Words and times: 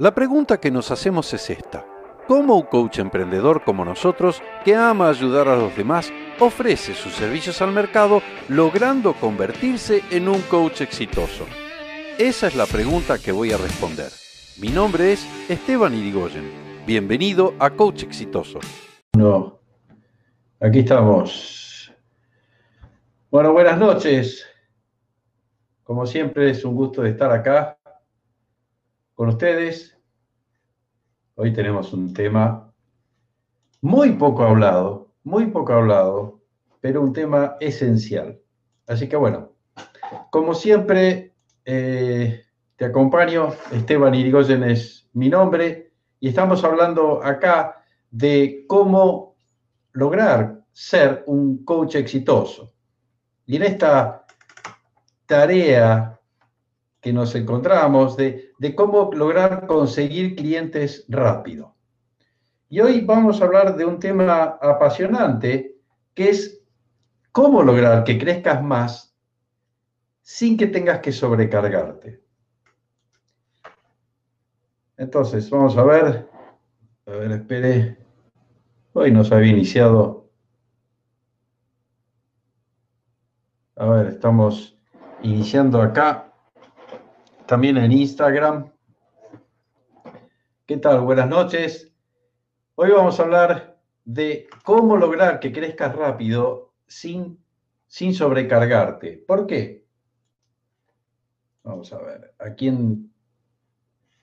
La 0.00 0.14
pregunta 0.14 0.58
que 0.58 0.70
nos 0.70 0.90
hacemos 0.90 1.30
es 1.34 1.50
esta. 1.50 1.84
¿Cómo 2.26 2.56
un 2.56 2.62
coach 2.62 3.00
emprendedor 3.00 3.62
como 3.64 3.84
nosotros, 3.84 4.42
que 4.64 4.74
ama 4.74 5.10
ayudar 5.10 5.46
a 5.46 5.56
los 5.56 5.76
demás, 5.76 6.10
ofrece 6.38 6.94
sus 6.94 7.12
servicios 7.12 7.60
al 7.60 7.72
mercado 7.72 8.22
logrando 8.48 9.12
convertirse 9.12 10.00
en 10.10 10.30
un 10.30 10.40
coach 10.40 10.80
exitoso? 10.80 11.44
Esa 12.18 12.46
es 12.46 12.56
la 12.56 12.64
pregunta 12.64 13.18
que 13.18 13.30
voy 13.30 13.52
a 13.52 13.58
responder. 13.58 14.08
Mi 14.58 14.68
nombre 14.68 15.12
es 15.12 15.28
Esteban 15.50 15.94
Irigoyen. 15.94 16.50
Bienvenido 16.86 17.52
a 17.58 17.68
Coach 17.68 18.04
Exitoso. 18.04 18.58
No, 19.18 19.60
aquí 20.60 20.78
estamos. 20.78 21.92
Bueno, 23.30 23.52
buenas 23.52 23.78
noches. 23.78 24.46
Como 25.84 26.06
siempre 26.06 26.48
es 26.48 26.64
un 26.64 26.74
gusto 26.74 27.02
de 27.02 27.10
estar 27.10 27.30
acá 27.30 27.76
con 29.20 29.28
ustedes 29.28 29.98
Hoy 31.34 31.52
tenemos 31.52 31.92
un 31.92 32.14
tema 32.14 32.72
muy 33.82 34.12
poco 34.12 34.44
hablado, 34.44 35.12
muy 35.24 35.48
poco 35.48 35.74
hablado, 35.74 36.40
pero 36.80 37.02
un 37.02 37.12
tema 37.12 37.58
esencial. 37.60 38.40
Así 38.86 39.10
que 39.10 39.16
bueno, 39.16 39.52
como 40.30 40.54
siempre, 40.54 41.34
eh, 41.66 42.46
te 42.76 42.86
acompaño. 42.86 43.50
Esteban 43.70 44.14
Irigoyen 44.14 44.64
es 44.64 45.10
mi 45.12 45.28
nombre 45.28 45.92
y 46.18 46.28
estamos 46.28 46.64
hablando 46.64 47.22
acá 47.22 47.84
de 48.10 48.64
cómo 48.66 49.36
lograr 49.92 50.64
ser 50.72 51.24
un 51.26 51.62
coach 51.66 51.96
exitoso. 51.96 52.72
Y 53.44 53.56
en 53.56 53.64
esta 53.64 54.24
tarea 55.26 56.19
que 57.00 57.12
nos 57.12 57.34
encontramos 57.34 58.16
de, 58.16 58.52
cómo 58.76 59.10
lograr 59.12 59.66
conseguir 59.66 60.36
clientes 60.36 61.06
rápido. 61.08 61.74
Y 62.68 62.80
hoy 62.80 63.00
vamos 63.00 63.40
a 63.40 63.46
hablar 63.46 63.76
de 63.76 63.84
un 63.84 63.98
tema 63.98 64.58
apasionante 64.60 65.76
que 66.14 66.28
es 66.28 66.62
cómo 67.32 67.62
lograr 67.62 68.04
que 68.04 68.18
crezcas 68.18 68.62
más 68.62 69.16
sin 70.20 70.56
que 70.56 70.66
tengas 70.66 71.00
que 71.00 71.10
sobrecargarte. 71.10 72.22
Entonces, 74.96 75.48
vamos 75.48 75.76
a 75.76 75.82
ver. 75.82 76.28
A 77.06 77.10
ver, 77.10 77.32
espere. 77.32 77.96
Hoy 78.92 79.10
nos 79.10 79.32
había 79.32 79.50
iniciado. 79.50 80.30
A 83.76 83.86
ver, 83.86 84.08
estamos 84.08 84.78
iniciando 85.22 85.80
acá 85.80 86.29
también 87.50 87.78
en 87.78 87.90
Instagram. 87.90 88.70
¿Qué 90.66 90.76
tal? 90.76 91.00
Buenas 91.00 91.28
noches. 91.28 91.92
Hoy 92.76 92.92
vamos 92.92 93.18
a 93.18 93.24
hablar 93.24 93.82
de 94.04 94.46
cómo 94.62 94.96
lograr 94.96 95.40
que 95.40 95.52
crezcas 95.52 95.96
rápido 95.96 96.72
sin, 96.86 97.42
sin 97.88 98.14
sobrecargarte. 98.14 99.24
¿Por 99.26 99.48
qué? 99.48 99.84
Vamos 101.64 101.92
a 101.92 102.00
ver, 102.00 102.34
¿a 102.38 102.54
quién 102.54 103.12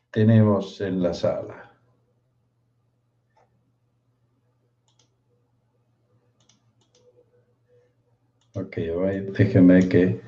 tenemos 0.10 0.80
en 0.80 1.04
la 1.04 1.14
sala? 1.14 1.78
Ok, 8.54 8.78
déjenme 8.78 9.90
que 9.90 10.22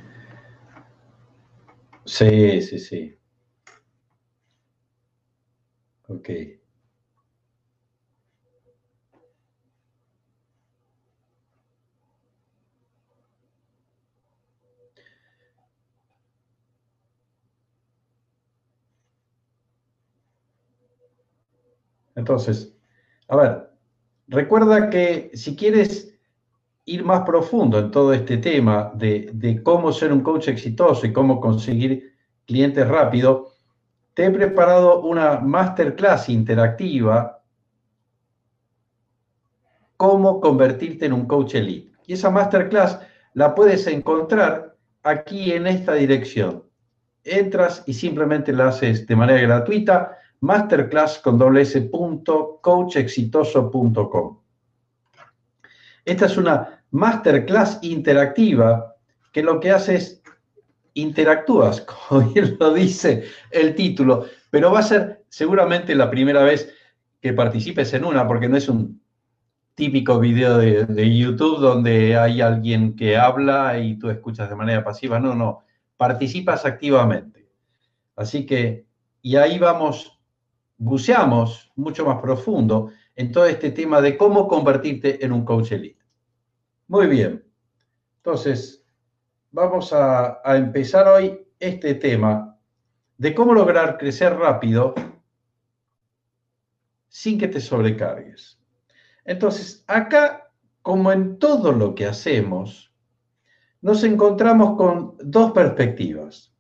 Sí, 2.16 2.62
sí, 2.62 2.78
sí. 2.80 3.18
Ok. 6.10 6.30
Entonces, 22.16 22.76
a 23.28 23.36
ver, 23.36 23.70
recuerda 24.28 24.90
que 24.90 25.32
si 25.34 25.56
quieres 25.56 26.19
ir 26.90 27.06
más 27.06 27.22
profundo 27.22 27.78
en 27.78 27.92
todo 27.92 28.14
este 28.14 28.38
tema 28.38 28.92
de, 28.96 29.62
cómo 29.64 29.92
ser 29.92 30.12
un 30.12 30.22
coach 30.22 30.48
exitoso 30.48 31.06
y 31.06 31.14
cómo 31.14 31.40
conseguir 31.40 32.16
clientes 32.48 32.88
rápido, 32.88 33.54
te 34.16 34.26
he 34.26 34.32
preparado 34.32 35.02
una 35.02 35.40
masterclass 35.40 36.30
interactiva, 36.30 37.44
cómo 39.98 40.42
convertirte 40.42 41.06
en 41.06 41.14
un 41.14 41.28
coach 41.28 41.56
elite. 41.56 41.92
Y 42.08 42.14
esa 42.14 42.32
masterclass 42.32 43.00
la 43.36 43.54
puedes 43.54 43.86
encontrar 43.86 44.76
aquí 45.04 45.52
en 45.52 45.68
esta 45.68 45.94
dirección. 45.94 46.64
Entras 47.24 47.84
y 47.86 47.94
simplemente 47.94 48.52
la 48.52 48.70
haces 48.70 49.06
de 49.06 49.16
manera 49.16 49.42
gratuita, 49.42 50.18
masterclass 50.40 51.20
con 51.20 51.38
Esta 56.06 56.26
es 56.26 56.38
una 56.38 56.79
masterclass 56.92 57.80
interactiva 57.82 58.96
que 59.32 59.44
lo 59.44 59.60
que 59.60 59.72
hace 59.72 59.96
es 59.96 60.22
interactúas, 60.94 61.82
como 62.10 62.32
bien 62.32 62.58
lo 62.60 62.74
dice 62.74 63.26
el 63.52 63.76
título, 63.76 64.26
pero 64.50 64.72
va 64.72 64.80
a 64.80 64.84
ser 64.84 65.24
seguramente 65.30 65.96
la 65.96 66.10
primera 66.10 66.44
vez 66.44 66.74
que 67.22 67.34
participes 67.34 67.94
en 67.94 68.06
una, 68.06 68.28
porque 68.28 68.50
no 68.50 68.58
es 68.58 68.70
un 68.70 69.02
típico 69.76 70.20
video 70.20 70.58
de, 70.58 70.86
de, 70.86 71.18
YouTube 71.18 71.60
donde 71.60 72.18
hay 72.18 72.42
alguien 72.42 72.96
que 72.96 73.16
habla 73.16 73.80
y 73.80 73.98
tú 73.98 74.10
escuchas 74.10 74.50
de 74.50 74.56
manera 74.56 74.84
pasiva, 74.84 75.20
no, 75.20 75.36
no, 75.36 75.64
participas 75.96 76.66
activamente. 76.66 77.50
Así 78.16 78.46
que, 78.46 78.86
y 79.22 79.38
ahí 79.38 79.58
vamos, 79.58 80.20
buceamos 80.78 81.72
mucho 81.76 82.06
más 82.06 82.22
profundo 82.22 82.92
en 83.16 83.32
todo 83.32 83.46
este 83.46 83.72
tema 83.72 84.02
de 84.02 84.18
cómo 84.18 84.48
convertirte 84.48 85.24
en 85.24 85.32
un 85.32 85.46
coach 85.46 85.72
elite. 85.72 85.99
Muy 86.90 87.06
bien. 87.06 87.46
Entonces, 88.18 88.84
vamos 89.52 89.94
a, 89.94 90.42
empezar 90.58 91.08
hoy 91.08 91.40
este 91.60 91.94
tema 91.94 92.58
de 93.16 93.36
cómo 93.36 93.54
lograr 93.54 94.00
crecer 94.00 94.36
rápido 94.36 94.96
sin 97.08 97.38
que 97.38 97.48
te 97.48 97.62
sobrecargues. 97.62 98.60
Entonces, 99.24 99.84
acá, 99.86 100.52
como 100.82 101.12
en 101.12 101.38
todo 101.38 101.74
lo 101.74 101.94
que 101.94 102.08
hacemos, 102.08 102.92
nos 103.82 104.04
encontramos 104.04 104.76
con 104.76 105.16
dos 105.20 105.52
perspectivas. 105.52 106.56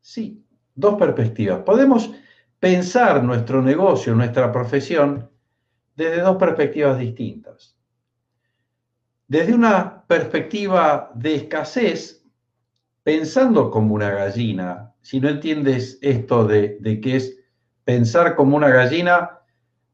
Sí, 0.00 0.44
dos 0.74 0.96
perspectivas. 0.96 1.60
Podemos 1.60 2.10
pensar 2.58 3.22
nuestro 3.22 3.62
negocio, 3.62 4.16
nuestra 4.16 4.50
profesión, 4.50 5.30
desde 5.94 6.22
dos 6.22 6.36
perspectivas 6.38 6.98
distintas. 6.98 7.75
Desde 9.28 9.54
una 9.54 10.04
perspectiva 10.06 11.10
de 11.14 11.34
escasez, 11.34 12.24
pensando 13.02 13.70
como 13.70 13.94
una 13.94 14.10
gallina, 14.10 14.94
si 15.00 15.20
no 15.20 15.28
entiendes 15.28 15.98
esto 16.00 16.46
de, 16.46 16.76
de 16.80 17.00
qué 17.00 17.16
es 17.16 17.36
pensar 17.84 18.36
como 18.36 18.56
una 18.56 18.68
gallina, 18.68 19.30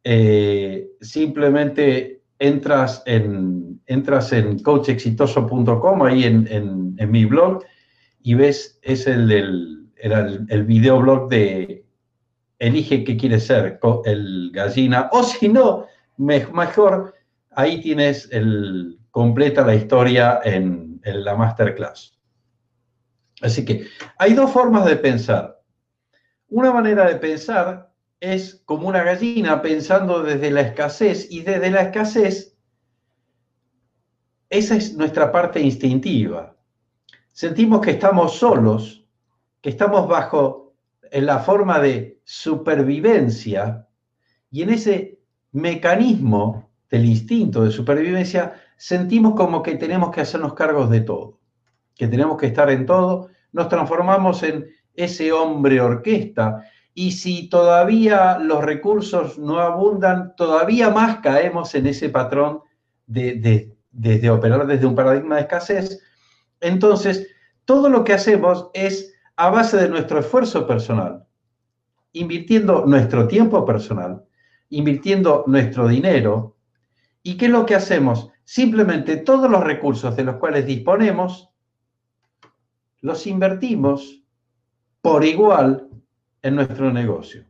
eh, 0.04 0.90
simplemente 1.00 2.22
entras 2.38 3.02
en, 3.06 3.80
entras 3.86 4.32
en 4.32 4.58
coachexitoso.com, 4.58 6.02
ahí 6.02 6.24
en, 6.24 6.96
mi 7.10 7.24
blog, 7.24 7.64
y 8.22 8.34
ves, 8.34 8.78
es 8.82 9.06
el 9.06 9.30
el, 9.30 10.46
el 10.48 10.64
videoblog 10.64 11.28
de 11.28 11.84
Elige 12.58 13.04
qué 13.04 13.16
quieres 13.16 13.46
ser, 13.46 13.80
el 14.04 14.50
gallina, 14.52 15.08
o 15.12 15.22
si 15.22 15.48
no, 15.48 15.86
mejor, 16.16 17.14
ahí 17.50 17.80
tienes 17.80 18.28
el, 18.30 18.98
completa 19.12 19.64
la 19.64 19.76
historia 19.76 20.40
en, 20.42 21.00
la 21.04 21.36
masterclass. 21.36 22.18
Así 23.40 23.64
que 23.64 23.86
hay 24.18 24.34
dos 24.34 24.50
formas 24.50 24.86
de 24.86 24.96
pensar. 24.96 25.60
Una 26.48 26.72
manera 26.72 27.06
de 27.06 27.16
pensar 27.16 27.92
es 28.20 28.62
como 28.64 28.88
una 28.88 29.02
gallina 29.02 29.60
pensando 29.60 30.22
desde 30.22 30.50
la 30.50 30.62
escasez 30.62 31.30
y 31.30 31.42
desde 31.42 31.70
la 31.70 31.82
escasez, 31.82 32.56
esa 34.48 34.76
es 34.76 34.96
nuestra 34.96 35.30
parte 35.30 35.60
instintiva. 35.60 36.56
Sentimos 37.32 37.80
que 37.80 37.92
estamos 37.92 38.36
solos, 38.36 39.04
que 39.60 39.70
estamos 39.70 40.08
bajo 40.08 40.74
la 41.10 41.40
forma 41.40 41.80
de 41.80 42.20
supervivencia 42.24 43.88
y 44.50 44.62
en 44.62 44.70
ese 44.70 45.20
mecanismo 45.50 46.70
del 46.88 47.06
instinto 47.06 47.64
de 47.64 47.70
supervivencia 47.70 48.54
sentimos 48.82 49.34
como 49.34 49.62
que 49.62 49.76
tenemos 49.76 50.10
que 50.10 50.22
hacernos 50.22 50.54
cargos 50.54 50.90
de 50.90 51.02
todo, 51.02 51.38
que 51.94 52.08
tenemos 52.08 52.36
que 52.36 52.46
estar 52.46 52.68
en 52.68 52.84
todo, 52.84 53.28
nos 53.52 53.68
transformamos 53.68 54.42
en 54.42 54.66
ese 54.94 55.30
hombre 55.30 55.80
orquesta 55.80 56.64
y 56.92 57.12
si 57.12 57.48
todavía 57.48 58.40
los 58.40 58.64
recursos 58.64 59.38
no 59.38 59.60
abundan, 59.60 60.34
todavía 60.34 60.90
más 60.90 61.18
caemos 61.18 61.72
en 61.76 61.86
ese 61.86 62.08
patrón 62.08 62.62
de, 63.06 63.70
de 63.92 64.30
operar 64.30 64.66
desde 64.66 64.86
un 64.86 64.96
paradigma 64.96 65.36
de 65.36 65.42
escasez. 65.42 66.02
Entonces, 66.60 67.28
todo 67.64 67.88
lo 67.88 68.02
que 68.02 68.14
hacemos 68.14 68.68
es 68.74 69.14
a 69.36 69.48
base 69.50 69.76
de 69.76 69.90
nuestro 69.90 70.18
esfuerzo 70.18 70.66
personal, 70.66 71.24
invirtiendo 72.10 72.84
nuestro 72.84 73.28
tiempo 73.28 73.64
personal, 73.64 74.24
invirtiendo 74.70 75.44
nuestro 75.46 75.86
dinero. 75.86 76.56
¿Y 77.22 77.36
qué 77.36 77.46
es 77.46 77.52
lo 77.52 77.66
que 77.66 77.74
hacemos? 77.74 78.30
Simplemente 78.44 79.16
todos 79.16 79.50
los 79.50 79.62
recursos 79.62 80.16
de 80.16 80.24
los 80.24 80.36
cuales 80.36 80.66
disponemos, 80.66 81.50
los 83.00 83.26
invertimos 83.26 84.22
por 85.00 85.24
igual 85.24 85.88
en 86.42 86.56
nuestro 86.56 86.92
negocio. 86.92 87.44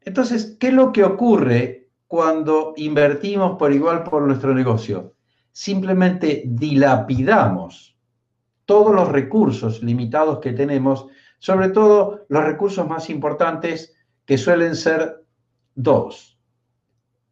Entonces, 0.00 0.56
¿qué 0.58 0.68
es 0.68 0.74
lo 0.74 0.92
que 0.92 1.04
ocurre 1.04 1.90
cuando 2.06 2.74
invertimos 2.76 3.58
por 3.58 3.72
igual 3.72 4.04
por 4.04 4.22
nuestro 4.22 4.54
negocio? 4.54 5.14
Simplemente 5.52 6.44
dilapidamos 6.46 7.98
todos 8.64 8.94
los 8.94 9.08
recursos 9.08 9.82
limitados 9.82 10.38
que 10.40 10.52
tenemos, 10.52 11.06
sobre 11.38 11.70
todo 11.70 12.26
los 12.28 12.44
recursos 12.44 12.86
más 12.86 13.10
importantes 13.10 13.94
que 14.24 14.36
suelen 14.36 14.76
ser 14.76 15.24
dos, 15.74 16.38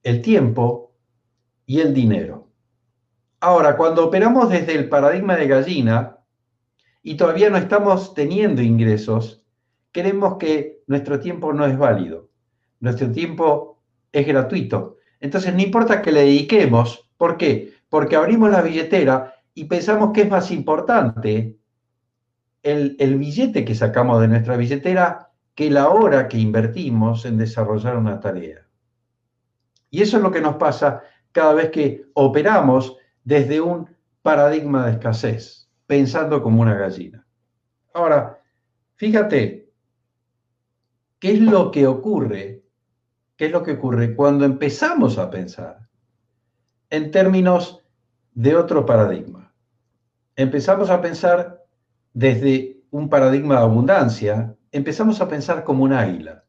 el 0.03 0.23
tiempo 0.23 0.86
y 1.67 1.81
el 1.81 1.93
dinero. 1.93 2.49
Ahora, 3.41 3.77
cuando 3.77 4.07
operamos 4.07 4.49
desde 4.49 4.75
el 4.75 4.89
paradigma 4.89 5.37
de 5.37 5.49
gallina 5.49 6.19
y 7.03 7.17
todavía 7.17 7.51
no 7.51 7.59
estamos 7.59 8.15
teniendo 8.15 8.63
ingresos, 8.63 9.45
creemos 9.93 10.37
que 10.39 10.83
nuestro 10.87 11.21
tiempo 11.21 11.53
no 11.53 11.67
es 11.67 11.77
válido, 11.77 12.31
nuestro 12.81 13.11
tiempo 13.11 13.83
es 14.13 14.27
gratuito. 14.27 14.97
Entonces, 15.21 15.53
no 15.55 15.61
importa 15.61 16.01
que 16.01 16.13
le 16.13 16.21
dediquemos, 16.21 17.11
¿por 17.17 17.37
qué? 17.37 17.75
Porque 17.89 18.17
abrimos 18.17 18.51
la 18.51 18.63
billetera 18.63 19.35
y 19.55 19.65
pensamos 19.65 20.13
que 20.13 20.23
es 20.23 20.31
más 20.31 20.51
importante 20.51 21.57
el, 22.63 23.17
billete 23.19 23.65
que 23.65 23.75
sacamos 23.75 24.21
de 24.21 24.29
nuestra 24.29 24.57
billetera 24.57 25.31
que 25.55 25.71
la 25.71 25.89
hora 25.89 26.29
que 26.29 26.39
invertimos 26.39 27.25
en 27.25 27.39
desarrollar 27.39 27.97
una 27.97 28.21
tarea. 28.21 28.67
Y 29.91 30.03
eso 30.03 30.17
es 30.17 30.23
lo 30.23 30.31
que 30.31 30.41
nos 30.41 30.57
pasa 30.57 31.03
cada 31.37 31.53
vez 31.53 31.69
que 31.69 32.07
operamos 32.15 32.97
desde 33.23 33.61
un 33.61 33.95
paradigma 34.23 34.87
de 34.87 34.93
escasez, 34.93 35.69
pensando 35.87 36.43
como 36.43 36.63
una 36.63 36.75
gallina. 36.75 37.27
Ahora, 37.93 38.41
fíjate, 38.95 39.71
¿qué 41.19 41.33
es 41.33 41.41
lo 41.41 41.71
que 41.71 41.87
ocurre? 41.87 42.65
¿Qué 43.37 43.47
es 43.47 43.53
lo 43.53 43.63
que 43.63 43.73
ocurre 43.73 44.17
cuando 44.17 44.47
empezamos 44.47 45.19
a 45.19 45.29
pensar 45.29 45.87
en 46.89 47.11
términos 47.11 47.85
de 48.33 48.57
otro 48.57 48.87
paradigma? 48.87 49.53
empezamos 50.37 50.89
a 50.89 51.03
pensar 51.03 51.65
desde 52.15 52.83
un 52.91 53.11
paradigma 53.11 53.57
de 53.57 53.61
abundancia, 53.61 54.57
empezamos 54.73 55.21
a 55.21 55.29
pensar 55.29 55.65
como 55.65 55.85
un 55.85 55.93
águila. 55.93 56.45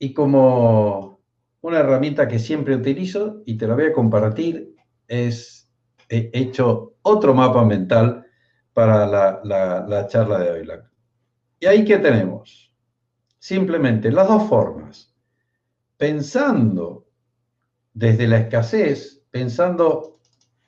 Y 0.00 0.12
como 0.12 1.11
una 1.62 1.78
herramienta 1.78 2.28
que 2.28 2.38
siempre 2.38 2.76
utilizo 2.76 3.42
y 3.46 3.56
te 3.56 3.66
la 3.66 3.74
voy 3.74 3.86
a 3.86 3.92
compartir, 3.92 4.74
es, 5.08 5.70
he 6.08 6.30
hecho 6.34 6.96
otro 7.02 7.34
mapa 7.34 7.64
mental 7.64 8.26
para 8.72 9.06
la, 9.06 9.40
la 9.88 10.06
charla 10.08 10.38
de 10.38 10.50
hoy. 10.50 10.68
Y 11.60 11.66
ahí 11.66 11.84
que 11.84 11.98
tenemos, 11.98 12.74
simplemente 13.38 14.10
las 14.10 14.28
dos 14.28 14.48
formas, 14.48 15.14
pensando 15.96 17.06
desde 17.94 18.26
la 18.26 18.38
escasez, 18.38 19.24
pensando 19.30 20.18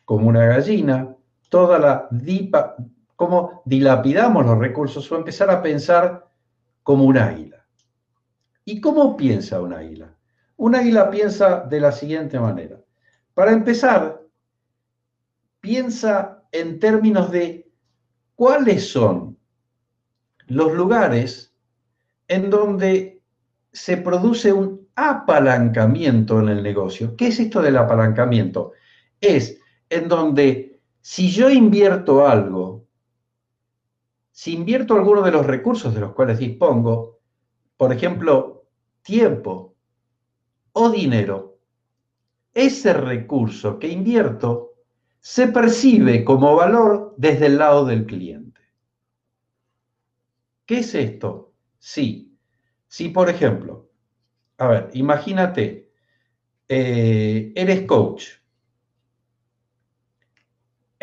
como 0.04 0.28
una 0.28 0.46
gallina, 0.46 1.16
toda 1.48 1.78
la 1.78 2.08
dipa, 2.10 2.76
cómo 3.16 3.62
dilapidamos 3.64 4.46
los 4.46 4.58
recursos 4.58 5.10
o 5.10 5.16
empezar 5.16 5.50
a 5.50 5.62
pensar 5.62 6.28
como 6.82 7.04
un 7.04 7.18
águila. 7.18 7.66
¿Y 8.64 8.80
cómo 8.80 9.16
piensa 9.16 9.60
un 9.60 9.72
águila? 9.72 10.16
Un 10.56 10.74
águila 10.74 11.10
piensa 11.10 11.60
de 11.60 11.80
la 11.80 11.92
siguiente 11.92 12.38
manera. 12.38 12.80
Para 13.34 13.52
empezar, 13.52 14.22
piensa 15.60 16.44
en 16.52 16.78
términos 16.78 17.30
de 17.30 17.70
cuáles 18.34 18.90
son 18.90 19.38
los 20.46 20.72
lugares 20.72 21.54
en 22.28 22.50
donde 22.50 23.22
se 23.72 23.96
produce 23.96 24.52
un 24.52 24.88
apalancamiento 24.94 26.38
en 26.38 26.48
el 26.48 26.62
negocio. 26.62 27.16
¿Qué 27.16 27.28
es 27.28 27.40
esto 27.40 27.60
del 27.60 27.76
apalancamiento? 27.76 28.72
Es 29.20 29.58
en 29.90 30.08
donde 30.08 30.80
si 31.00 31.30
yo 31.30 31.50
invierto 31.50 32.26
algo, 32.26 32.86
si 34.30 34.54
invierto 34.54 34.94
alguno 34.94 35.22
de 35.22 35.32
los 35.32 35.46
recursos 35.46 35.94
de 35.94 36.00
los 36.00 36.12
cuales 36.12 36.38
dispongo, 36.38 37.18
por 37.76 37.92
ejemplo, 37.92 38.66
tiempo 39.02 39.73
o 40.74 40.90
dinero, 40.90 41.58
ese 42.52 42.92
recurso 42.92 43.78
que 43.78 43.88
invierto 43.88 44.74
se 45.18 45.48
percibe 45.48 46.24
como 46.24 46.54
valor 46.54 47.14
desde 47.16 47.46
el 47.46 47.58
lado 47.58 47.84
del 47.86 48.06
cliente. 48.06 48.60
¿Qué 50.66 50.78
es 50.78 50.94
esto? 50.94 51.54
Sí, 51.78 52.38
si 52.86 53.08
por 53.08 53.28
ejemplo, 53.28 53.90
a 54.58 54.68
ver, 54.68 54.90
imagínate, 54.92 55.90
eh, 56.68 57.52
eres 57.56 57.82
coach 57.86 58.44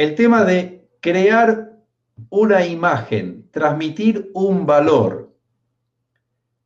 el 0.02 0.16
tema 0.16 0.44
de 0.44 0.90
crear 1.00 1.78
una 2.30 2.66
imagen, 2.66 3.50
transmitir 3.52 4.32
un 4.34 4.66
valor. 4.66 5.31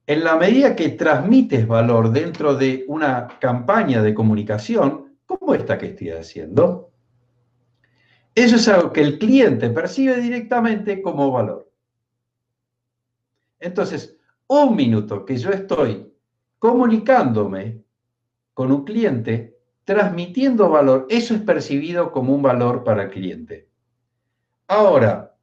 En 0.07 0.23
la 0.23 0.35
medida 0.35 0.75
que 0.75 0.89
transmites 0.89 1.67
valor 1.67 2.11
dentro 2.11 2.55
de 2.55 2.85
una 2.87 3.27
campaña 3.39 4.03
de 4.03 4.13
comunicación, 4.13 5.17
como 5.25 5.55
esta 5.55 5.77
que 5.77 5.87
estoy 5.87 6.11
haciendo, 6.11 6.91
eso 8.35 8.57
es 8.57 8.67
algo 8.67 8.93
que 8.93 9.01
el 9.01 9.17
cliente 9.17 9.69
percibe 9.69 10.17
directamente 10.17 11.01
como 11.01 11.31
valor. 11.31 11.71
Entonces, 13.59 14.17
un 14.47 14.75
minuto 14.75 15.25
que 15.25 15.37
yo 15.37 15.49
estoy 15.49 16.13
comunicándome 16.59 17.83
con 18.53 18.71
un 18.71 18.85
cliente, 18.85 19.57
transmitiendo 19.85 20.69
valor, 20.69 21.07
eso 21.09 21.33
es 21.33 21.41
percibido 21.41 22.11
como 22.11 22.35
un 22.35 22.41
valor 22.41 22.83
para 22.83 23.03
el 23.03 23.09
cliente. 23.09 23.69
Ahora, 24.67 25.35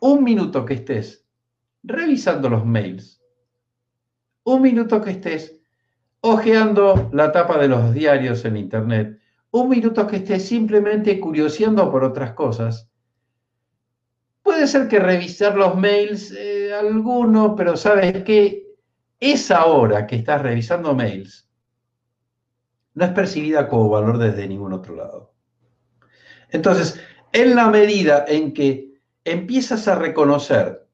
un 0.00 0.24
minuto 0.24 0.64
que 0.64 0.74
estés 0.74 1.26
revisando 1.82 2.48
los 2.48 2.64
mails, 2.64 3.19
un 4.44 4.62
minuto 4.62 5.00
que 5.00 5.10
estés 5.10 5.56
hojeando 6.20 7.10
la 7.12 7.32
tapa 7.32 7.58
de 7.58 7.68
los 7.68 7.94
diarios 7.94 8.44
en 8.44 8.56
Internet, 8.56 9.18
un 9.52 9.68
minuto 9.68 10.06
que 10.06 10.16
estés 10.16 10.44
simplemente 10.44 11.18
curioseando 11.18 11.90
por 11.90 12.04
otras 12.04 12.32
cosas. 12.34 12.88
Puede 14.42 14.66
ser 14.66 14.88
que 14.88 14.98
revisar 14.98 15.56
los 15.56 15.76
mails, 15.76 16.32
eh, 16.32 16.72
alguno, 16.72 17.54
pero 17.56 17.76
sabes 17.76 18.22
que 18.24 18.66
esa 19.18 19.66
hora 19.66 20.06
que 20.06 20.16
estás 20.16 20.40
revisando 20.42 20.94
mails 20.94 21.48
no 22.94 23.04
es 23.04 23.10
percibida 23.12 23.68
como 23.68 23.88
valor 23.88 24.18
desde 24.18 24.48
ningún 24.48 24.72
otro 24.72 24.96
lado. 24.96 25.34
Entonces, 26.50 27.00
en 27.32 27.54
la 27.54 27.68
medida 27.68 28.24
en 28.26 28.52
que 28.52 29.00
empiezas 29.24 29.86
a 29.88 29.94
reconocer 29.94 30.88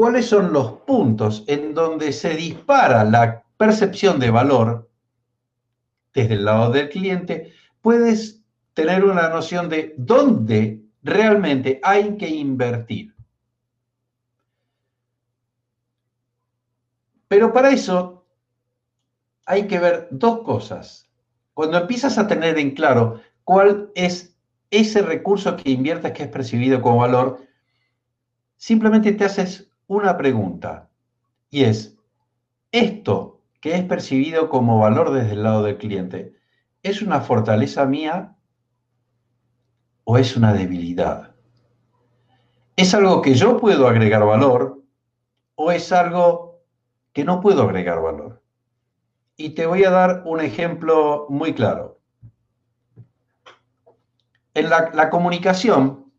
cuáles 0.00 0.30
son 0.30 0.54
los 0.54 0.72
puntos 0.86 1.44
en 1.46 1.74
donde 1.74 2.14
se 2.14 2.34
dispara 2.34 3.04
la 3.04 3.44
percepción 3.58 4.18
de 4.18 4.30
valor 4.30 4.90
desde 6.14 6.32
el 6.32 6.46
lado 6.46 6.72
del 6.72 6.88
cliente, 6.88 7.52
puedes 7.82 8.42
tener 8.72 9.04
una 9.04 9.28
noción 9.28 9.68
de 9.68 9.94
dónde 9.98 10.80
realmente 11.02 11.80
hay 11.82 12.16
que 12.16 12.30
invertir. 12.30 13.14
Pero 17.28 17.52
para 17.52 17.68
eso 17.68 18.24
hay 19.44 19.66
que 19.66 19.78
ver 19.78 20.08
dos 20.10 20.40
cosas. 20.44 21.10
Cuando 21.52 21.76
empiezas 21.76 22.16
a 22.16 22.26
tener 22.26 22.58
en 22.58 22.70
claro 22.70 23.20
cuál 23.44 23.90
es 23.94 24.34
ese 24.70 25.02
recurso 25.02 25.56
que 25.56 25.72
inviertes 25.72 26.12
que 26.12 26.22
es 26.22 26.30
percibido 26.30 26.80
como 26.80 27.00
valor, 27.00 27.42
simplemente 28.56 29.12
te 29.12 29.26
haces 29.26 29.69
una 29.90 30.16
pregunta 30.16 30.88
y 31.50 31.64
es, 31.64 31.96
¿esto 32.70 33.40
que 33.60 33.74
es 33.74 33.82
percibido 33.82 34.48
como 34.48 34.78
valor 34.78 35.10
desde 35.12 35.32
el 35.32 35.42
lado 35.42 35.64
del 35.64 35.78
cliente 35.78 36.36
es 36.84 37.02
una 37.02 37.20
fortaleza 37.20 37.86
mía 37.86 38.36
o 40.04 40.16
es 40.16 40.36
una 40.36 40.52
debilidad? 40.52 41.34
¿Es 42.76 42.94
algo 42.94 43.20
que 43.20 43.34
yo 43.34 43.58
puedo 43.58 43.88
agregar 43.88 44.24
valor 44.24 44.80
o 45.56 45.72
es 45.72 45.90
algo 45.90 46.60
que 47.12 47.24
no 47.24 47.40
puedo 47.40 47.62
agregar 47.62 48.00
valor? 48.00 48.40
Y 49.36 49.50
te 49.50 49.66
voy 49.66 49.82
a 49.82 49.90
dar 49.90 50.22
un 50.24 50.40
ejemplo 50.40 51.26
muy 51.28 51.52
claro. 51.52 51.98
En 54.54 54.70
la, 54.70 55.10
comunicación, 55.10 56.12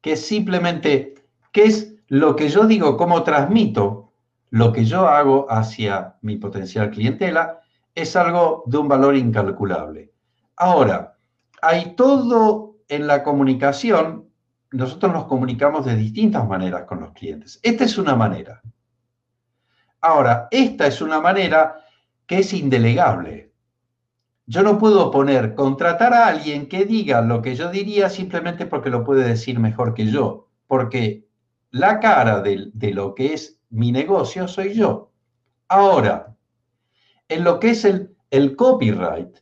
que 0.00 0.12
es 0.12 0.26
simplemente 0.26 1.16
qué 1.52 1.64
es 1.64 1.97
lo 2.08 2.36
que 2.36 2.48
yo 2.48 2.66
digo, 2.66 2.96
cómo 2.96 3.22
transmito 3.22 4.12
lo 4.50 4.72
que 4.72 4.84
yo 4.84 5.06
hago 5.08 5.46
hacia 5.50 6.16
mi 6.22 6.36
potencial 6.36 6.90
clientela, 6.90 7.60
es 7.94 8.16
algo 8.16 8.64
de 8.66 8.78
un 8.78 8.88
valor 8.88 9.16
incalculable. 9.16 10.12
Ahora, 10.56 11.18
hay 11.60 11.94
todo 11.94 12.76
en 12.88 13.06
la 13.06 13.22
comunicación, 13.22 14.28
nosotros 14.70 15.12
nos 15.12 15.26
comunicamos 15.26 15.84
de 15.84 15.96
distintas 15.96 16.46
maneras 16.48 16.84
con 16.84 17.00
los 17.00 17.12
clientes. 17.12 17.60
Esta 17.62 17.84
es 17.84 17.98
una 17.98 18.14
manera. 18.14 18.62
Ahora, 20.00 20.48
esta 20.50 20.86
es 20.86 21.02
una 21.02 21.20
manera 21.20 21.76
que 22.26 22.38
es 22.38 22.52
indelegable. 22.54 23.52
Yo 24.46 24.62
no 24.62 24.78
puedo 24.78 25.10
poner, 25.10 25.54
contratar 25.54 26.14
a 26.14 26.26
alguien 26.26 26.68
que 26.68 26.86
diga 26.86 27.20
lo 27.20 27.42
que 27.42 27.54
yo 27.54 27.70
diría 27.70 28.08
simplemente 28.08 28.64
porque 28.64 28.88
lo 28.88 29.04
puede 29.04 29.28
decir 29.28 29.58
mejor 29.58 29.92
que 29.92 30.06
yo, 30.06 30.48
porque 30.66 31.27
la 31.70 32.00
cara 32.00 32.40
de, 32.40 32.92
lo 32.92 33.14
que 33.14 33.34
es 33.34 33.60
mi 33.70 33.92
negocio 33.92 34.48
soy 34.48 34.74
yo. 34.74 35.12
Ahora, 35.68 36.36
en 37.28 37.44
lo 37.44 37.60
que 37.60 37.70
es 37.70 37.84
el, 37.84 38.16
el 38.30 38.56
copyright, 38.56 39.36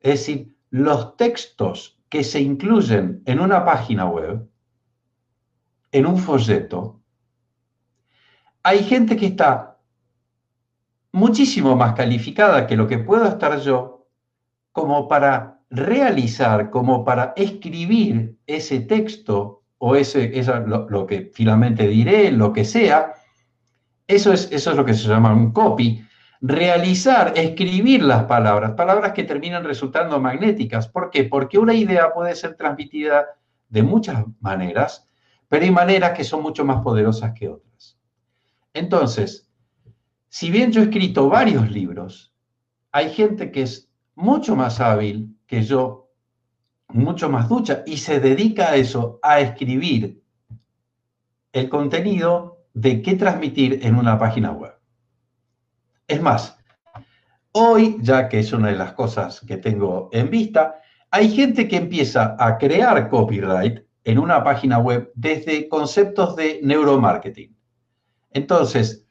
es 0.00 0.20
decir, 0.20 0.56
los 0.70 1.16
textos 1.16 2.00
que 2.08 2.24
se 2.24 2.40
incluyen 2.40 3.22
en 3.26 3.40
una 3.40 3.64
página 3.64 4.06
web, 4.06 4.48
en 5.92 6.06
un 6.06 6.18
folleto, 6.18 7.00
hay 8.62 8.82
gente 8.84 9.16
que 9.16 9.26
está 9.26 9.78
muchísimo 11.12 11.76
más 11.76 11.94
calificada 11.94 12.66
que 12.66 12.76
lo 12.76 12.86
que 12.86 12.98
puedo 12.98 13.26
estar 13.26 13.60
yo 13.60 14.08
como 14.72 15.08
para 15.08 15.60
realizar, 15.70 16.70
como 16.70 17.04
para 17.04 17.32
escribir 17.36 18.38
ese 18.46 18.80
texto 18.80 19.61
o 19.84 19.96
ese, 19.96 20.30
lo, 20.64 21.06
que 21.08 21.32
finalmente 21.34 21.88
diré, 21.88 22.30
lo 22.30 22.52
que 22.52 22.64
sea, 22.64 23.14
eso 24.06 24.32
es, 24.32 24.48
eso 24.52 24.70
es 24.70 24.76
lo 24.76 24.84
que 24.84 24.94
se 24.94 25.08
llama 25.08 25.34
un 25.34 25.50
copy, 25.50 26.06
realizar, 26.40 27.32
escribir 27.34 28.04
las 28.04 28.22
palabras, 28.24 28.72
palabras 28.72 29.12
que 29.12 29.24
terminan 29.24 29.64
resultando 29.64 30.20
magnéticas. 30.20 30.86
¿Por 30.86 31.10
qué? 31.10 31.24
Porque 31.24 31.58
una 31.58 31.74
idea 31.74 32.14
puede 32.14 32.36
ser 32.36 32.54
transmitida 32.54 33.26
de 33.70 33.82
muchas 33.82 34.24
maneras, 34.38 35.08
pero 35.48 35.64
hay 35.64 35.72
maneras 35.72 36.12
que 36.12 36.22
son 36.22 36.42
mucho 36.42 36.64
más 36.64 36.80
poderosas 36.80 37.32
que 37.36 37.48
otras. 37.48 37.98
Entonces, 38.72 39.50
si 40.28 40.52
bien 40.52 40.70
yo 40.70 40.82
he 40.82 40.84
escrito 40.84 41.28
varios 41.28 41.68
libros, 41.72 42.32
hay 42.92 43.10
gente 43.10 43.50
que 43.50 43.62
es 43.62 43.90
mucho 44.14 44.54
más 44.54 44.78
hábil 44.78 45.36
que 45.48 45.62
yo, 45.64 46.01
mucho 46.92 47.28
más 47.28 47.48
ducha, 47.48 47.82
y 47.86 47.96
se 47.96 48.20
dedica 48.20 48.70
a 48.70 48.76
eso, 48.76 49.18
a 49.22 49.40
escribir 49.40 50.22
el 51.52 51.68
contenido 51.68 52.64
de 52.74 53.02
qué 53.02 53.14
transmitir 53.14 53.80
en 53.82 53.96
una 53.96 54.18
página 54.18 54.52
web. 54.52 54.72
Es 56.08 56.20
más, 56.20 56.58
hoy, 57.52 57.96
ya 58.00 58.28
que 58.28 58.40
es 58.40 58.52
una 58.52 58.68
de 58.68 58.76
las 58.76 58.92
cosas 58.94 59.40
que 59.46 59.58
tengo 59.58 60.08
en 60.12 60.30
vista, 60.30 60.76
hay 61.10 61.30
gente 61.30 61.68
que 61.68 61.76
empieza 61.76 62.36
a 62.38 62.56
crear 62.56 63.08
copyright 63.10 63.80
en 64.04 64.18
una 64.18 64.42
página 64.42 64.78
web 64.78 65.12
desde 65.14 65.68
conceptos 65.68 66.34
de 66.36 66.60
neuromarketing. 66.62 67.54
Entonces, 68.30 69.06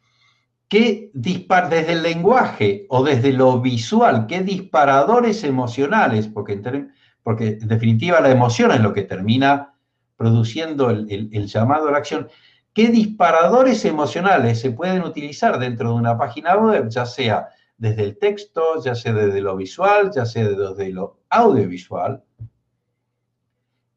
¿qué 0.67 1.11
dispar 1.13 1.69
desde 1.69 1.93
el 1.93 2.01
lenguaje 2.01 2.85
o 2.89 3.03
desde 3.03 3.31
lo 3.31 3.61
visual, 3.61 4.25
qué 4.27 4.41
disparadores 4.41 5.43
emocionales, 5.43 6.27
porque 6.27 6.53
en, 6.53 6.91
porque 7.23 7.59
en 7.61 7.67
definitiva 7.67 8.21
la 8.21 8.31
emoción 8.31 8.71
es 8.71 8.81
lo 8.81 8.93
que 8.93 9.03
termina 9.03 9.73
produciendo 10.15 10.89
el, 10.89 11.47
llamado 11.47 11.87
a 11.87 11.91
la 11.91 11.97
acción, 11.97 12.27
qué 12.73 12.89
disparadores 12.89 13.83
emocionales 13.85 14.59
se 14.59 14.71
pueden 14.71 15.03
utilizar 15.03 15.57
dentro 15.59 15.89
de 15.89 15.95
una 15.95 16.17
página 16.17 16.55
web, 16.57 16.89
ya 16.89 17.05
sea 17.05 17.49
desde 17.77 18.03
el 18.03 18.17
texto, 18.17 18.83
ya 18.83 18.93
sea 18.93 19.13
desde 19.13 19.41
lo 19.41 19.55
visual, 19.55 20.11
ya 20.13 20.25
sea 20.25 20.47
desde 20.47 20.91
lo 20.91 21.21
audiovisual, 21.29 22.23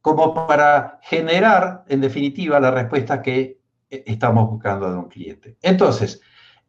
como 0.00 0.34
para 0.46 0.98
generar, 1.02 1.84
en 1.88 2.00
definitiva, 2.00 2.58
la 2.60 2.70
respuesta 2.70 3.20
que 3.20 3.60
estamos 3.88 4.50
buscando 4.50 4.90
de 4.90 4.96
un 4.96 5.08
cliente. 5.08 5.56
Entonces, 5.62 6.20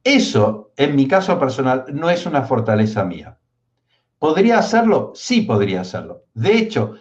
eso, 0.04 0.72
en 0.78 0.96
mi 0.96 1.08
caso 1.08 1.40
personal, 1.40 1.86
no 1.94 2.10
es 2.10 2.26
una 2.26 2.44
fortaleza 2.44 3.04
mía. 3.04 3.38
¿Podría 4.20 4.60
hacerlo? 4.60 5.12
Sí 5.16 5.42
podría 5.42 5.82
hacerlo. 5.82 6.24
De 6.34 6.58
hecho, 6.58 6.96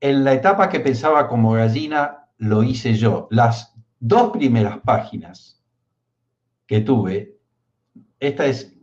en 0.00 0.24
la 0.24 0.32
etapa 0.32 0.68
que 0.68 0.80
pensaba 0.80 1.28
como 1.28 1.52
gallina, 1.52 2.28
lo 2.38 2.62
hice 2.62 2.94
yo. 2.94 3.28
Las 3.30 3.74
dos 4.00 4.32
primeras 4.32 4.78
páginas 4.80 5.62
que 6.66 6.80
tuve, 6.80 7.38
esta 8.20 8.46
es 8.46 8.74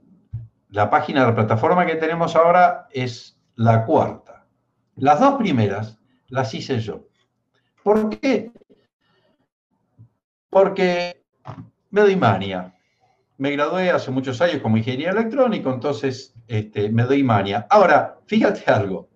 la 0.69 0.89
página 0.89 1.21
de 1.21 1.27
la 1.27 1.35
plataforma 1.35 1.85
que 1.85 1.95
tenemos 1.95 2.35
ahora, 2.35 2.87
es 2.91 3.39
la 3.55 3.85
cuarta. 3.85 4.45
Las 4.95 5.19
dos 5.19 5.35
primeras 5.37 5.99
las 6.27 6.53
hice 6.53 6.79
yo. 6.79 7.07
¿Por 7.83 8.09
qué? 8.19 8.51
Porque 10.49 11.23
me 11.89 12.01
doy 12.01 12.15
mania. 12.15 12.73
Me 13.41 13.49
gradué 13.49 13.89
hace 13.89 14.11
muchos 14.11 14.39
años 14.39 14.61
como 14.61 14.77
ingeniero 14.77 15.19
electrónico, 15.19 15.73
entonces 15.73 16.35
este, 16.45 16.89
me 16.89 17.05
doy 17.05 17.23
mania. 17.23 17.65
Ahora, 17.71 18.19
fíjate 18.27 18.69
algo 18.69 19.09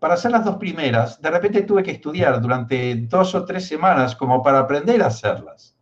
para 0.00 0.14
hacer 0.14 0.32
las 0.32 0.44
dos 0.44 0.56
primeras, 0.56 1.22
de 1.22 1.30
repente 1.30 1.62
tuve 1.62 1.84
que 1.84 1.92
estudiar 1.92 2.40
durante 2.40 2.96
dos 2.96 3.36
o 3.36 3.44
tres 3.44 3.64
semanas 3.68 4.16
como 4.16 4.42
para 4.42 4.58
aprender 4.58 5.00
a 5.04 5.06
hacerlas. 5.06 5.76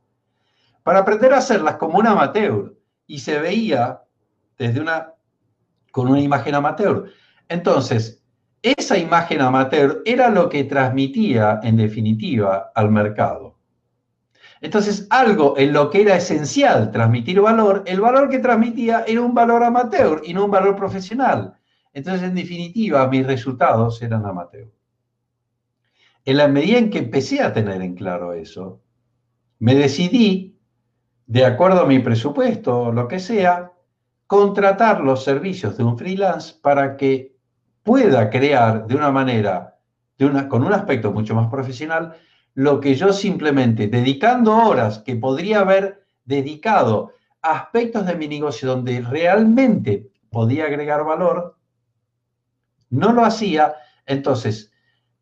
Para 0.83 0.99
aprender 0.99 1.33
a 1.33 1.39
hacerlas 1.39 1.77
como 1.77 1.99
un 1.99 2.07
amateur. 2.07 2.77
Y 3.07 3.21
se 3.21 3.39
veía 3.39 4.03
desde 4.59 4.79
una, 4.79 5.15
con 5.93 6.09
una 6.09 6.21
imagen 6.21 6.57
amateur. 6.57 7.11
Entonces, 7.49 8.23
esa 8.61 8.99
imagen 8.99 9.41
amateur 9.41 10.03
era 10.05 10.29
lo 10.29 10.51
que 10.51 10.65
transmitía, 10.65 11.61
en 11.63 11.79
definitiva, 11.79 12.71
al 12.75 12.91
mercado. 12.91 13.56
Entonces, 14.67 15.07
algo 15.11 15.57
en 15.57 15.73
lo 15.73 15.91
que 15.91 16.03
era 16.03 16.17
esencial 16.17 16.91
transmitir 16.91 17.41
valor, 17.41 17.85
el 17.87 18.01
valor 18.01 18.29
que 18.29 18.41
transmitía 18.41 19.05
era 19.07 19.21
un 19.21 19.33
valor 19.33 19.63
amateur 19.63 20.23
y 20.25 20.35
no 20.35 20.47
un 20.47 20.51
valor 20.51 20.75
profesional. 20.75 21.55
Entonces, 21.93 22.25
en 22.25 22.35
definitiva, 22.35 23.07
mis 23.07 23.25
resultados 23.25 24.03
eran 24.03 24.27
amateur. 24.27 24.69
En 26.25 26.37
la 26.39 26.49
medida 26.49 26.79
en 26.79 26.91
que 26.91 26.99
empecé 26.99 27.41
a 27.43 27.53
tener 27.53 27.81
en 27.81 27.95
claro 27.95 28.33
eso, 28.33 28.83
me 29.61 29.77
decidí, 29.77 30.59
de 31.27 31.45
acuerdo 31.45 31.83
a 31.83 31.87
mi 31.87 32.01
presupuesto 32.01 32.77
o 32.77 32.93
lo 32.93 33.07
que 33.07 33.21
sea, 33.21 33.71
contratar 34.27 35.01
los 35.01 35.23
servicios 35.23 35.77
de 35.77 35.85
un 35.85 35.97
freelance 35.97 36.57
para 36.61 36.97
que 36.97 37.37
pueda 37.85 38.31
crear 38.31 38.85
de 38.89 38.97
una 38.97 39.13
manera, 39.13 39.79
con 40.49 40.65
un 40.65 40.73
aspecto 40.73 41.13
mucho 41.13 41.37
más 41.37 41.49
profesional, 41.49 42.17
lo 42.57 42.81
que 42.81 42.95
yo 42.95 43.13
simplemente, 43.13 43.87
dedicando 43.87 44.57
horas 44.57 45.01
que 45.01 45.15
podría 45.15 45.61
haber 45.61 46.07
dedicado 46.25 47.13
a 47.43 47.53
aspectos 47.53 48.07
de 48.07 48.17
mi 48.17 48.29
negocio 48.29 48.67
donde 48.67 49.03
realmente 49.03 50.11
podía 50.31 50.65
agregar 50.65 51.05
valor, 51.05 51.59
no 52.89 53.13
lo 53.13 53.27
hacía, 53.27 53.75
entonces 54.07 54.73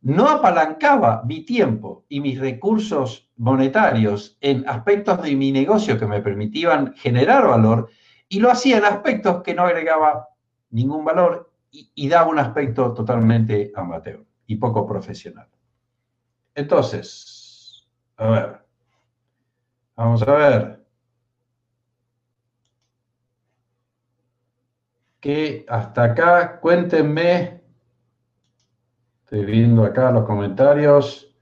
no 0.00 0.29
apalancaba 0.29 1.25
mi 1.25 1.45
tiempo 1.45 2.05
y 2.09 2.21
mis 2.21 2.38
recursos 2.38 3.29
monetarios 3.37 4.38
en 4.41 4.64
aspectos 4.69 5.21
de 5.21 5.35
mi 5.35 5.50
negocio 5.50 5.99
que 5.99 6.07
me 6.07 6.23
permitían 6.23 6.95
generar 6.95 7.49
valor 7.49 7.91
y 8.29 8.38
lo 8.38 8.49
hacía 8.49 8.79
en 8.79 8.85
aspectos 8.85 9.43
que 9.43 9.55
no 9.55 9.62
agregaba 9.62 10.29
ningún 10.71 11.05
valor 11.05 11.50
y, 11.73 12.09
daba 12.09 12.31
un 12.31 12.38
aspecto 12.38 12.95
totalmente 12.95 13.73
amateur 13.75 14.25
y 14.47 14.55
poco 14.55 14.87
profesional. 14.87 15.49
Entonces, 16.54 17.87
a 18.16 18.28
ver, 18.30 18.61
vamos 19.96 20.23
a 20.23 20.32
ver. 20.32 20.84
Que 25.20 25.64
hasta 25.68 26.04
acá, 26.04 26.61
cuéntenme 26.61 27.64
Estoy 29.34 29.46
viendo 29.46 29.82
acá 29.84 30.12
los 30.12 30.26
comentarios. 30.26 31.34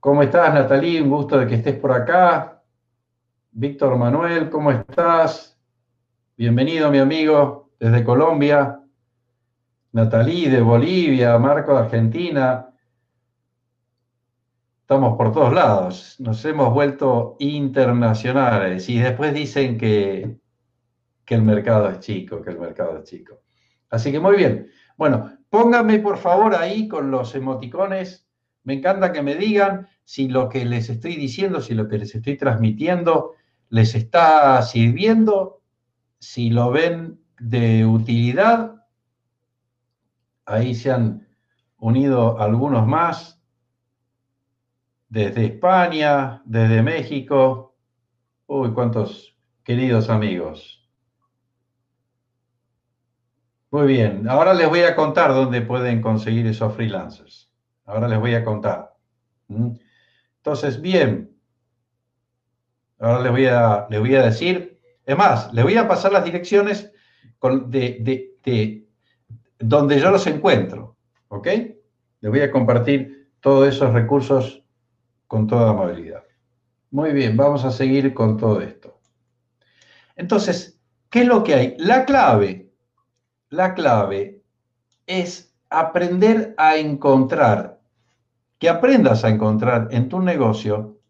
¿Cómo 0.00 0.24
estás, 0.24 0.52
Natalie? 0.52 1.00
Un 1.00 1.08
gusto 1.08 1.38
de 1.38 1.46
que 1.46 1.54
estés 1.54 1.78
por 1.78 1.92
acá. 1.92 2.64
Víctor 3.52 3.96
Manuel, 3.96 4.50
¿cómo 4.50 4.72
estás? 4.72 5.56
Bienvenido, 6.36 6.90
mi 6.90 6.98
amigo, 6.98 7.70
desde 7.78 8.02
Colombia. 8.02 8.80
Natalie 9.92 10.50
de 10.50 10.60
Bolivia, 10.60 11.38
Marco 11.38 11.74
de 11.74 11.78
Argentina. 11.80 12.74
Estamos 14.88 15.18
por 15.18 15.32
todos 15.32 15.52
lados, 15.52 16.16
nos 16.18 16.42
hemos 16.46 16.72
vuelto 16.72 17.36
internacionales 17.40 18.88
y 18.88 18.98
después 18.98 19.34
dicen 19.34 19.76
que, 19.76 20.38
que 21.26 21.34
el 21.34 21.42
mercado 21.42 21.90
es 21.90 22.00
chico, 22.00 22.40
que 22.40 22.48
el 22.48 22.58
mercado 22.58 22.96
es 22.96 23.04
chico. 23.04 23.42
Así 23.90 24.10
que 24.10 24.18
muy 24.18 24.36
bien. 24.36 24.70
Bueno, 24.96 25.30
pónganme 25.50 25.98
por 25.98 26.16
favor 26.16 26.54
ahí 26.54 26.88
con 26.88 27.10
los 27.10 27.34
emoticones. 27.34 28.26
Me 28.62 28.72
encanta 28.72 29.12
que 29.12 29.20
me 29.20 29.34
digan 29.34 29.88
si 30.04 30.26
lo 30.26 30.48
que 30.48 30.64
les 30.64 30.88
estoy 30.88 31.16
diciendo, 31.16 31.60
si 31.60 31.74
lo 31.74 31.86
que 31.86 31.98
les 31.98 32.14
estoy 32.14 32.38
transmitiendo 32.38 33.34
les 33.68 33.94
está 33.94 34.62
sirviendo, 34.62 35.60
si 36.18 36.48
lo 36.48 36.70
ven 36.70 37.20
de 37.38 37.84
utilidad. 37.84 38.86
Ahí 40.46 40.74
se 40.74 40.92
han 40.92 41.28
unido 41.76 42.40
algunos 42.40 42.86
más, 42.86 43.37
desde 45.08 45.46
España, 45.46 46.42
desde 46.44 46.82
México. 46.82 47.74
Uy, 48.46 48.72
cuántos 48.72 49.36
queridos 49.62 50.10
amigos. 50.10 50.88
Muy 53.70 53.86
bien, 53.86 54.28
ahora 54.28 54.54
les 54.54 54.68
voy 54.68 54.80
a 54.80 54.96
contar 54.96 55.32
dónde 55.32 55.60
pueden 55.60 56.00
conseguir 56.00 56.46
esos 56.46 56.74
freelancers. 56.74 57.50
Ahora 57.84 58.08
les 58.08 58.18
voy 58.18 58.34
a 58.34 58.44
contar. 58.44 58.94
¿Mm? 59.48 59.72
Entonces, 60.38 60.80
bien, 60.80 61.36
ahora 62.98 63.22
les 63.22 63.32
voy 63.32 63.46
a, 63.46 63.86
les 63.90 64.00
voy 64.00 64.14
a 64.14 64.22
decir, 64.22 64.80
es 65.04 65.16
más, 65.16 65.52
les 65.52 65.64
voy 65.64 65.76
a 65.76 65.86
pasar 65.86 66.12
las 66.12 66.24
direcciones 66.24 66.90
de, 67.66 68.32
de 68.44 68.88
donde 69.58 70.00
yo 70.00 70.10
los 70.10 70.26
encuentro, 70.26 70.96
¿ok? 71.28 71.46
Les 72.20 72.30
voy 72.30 72.40
a 72.40 72.50
compartir 72.50 73.30
todos 73.40 73.68
esos 73.68 73.92
recursos 73.92 74.64
con 75.28 75.46
toda 75.46 75.70
amabilidad. 75.70 76.24
Muy 76.90 77.12
bien, 77.12 77.36
vamos 77.36 77.64
a 77.64 77.70
seguir 77.70 78.12
con 78.12 78.36
todo 78.36 78.60
esto. 78.60 78.98
Entonces, 80.16 80.80
¿qué 81.10 81.20
es 81.20 81.26
lo 81.28 81.44
que 81.44 81.54
hay? 81.54 81.76
La 81.78 82.04
clave 82.04 82.68
la 83.50 83.74
clave 83.74 84.42
es 85.06 85.54
aprender 85.70 86.54
a 86.58 86.76
encontrar, 86.76 87.80
que 88.58 88.68
aprendas 88.68 89.24
a 89.24 89.30
encontrar 89.30 89.88
en 89.90 90.08
tu 90.08 90.20
negocio 90.20 91.00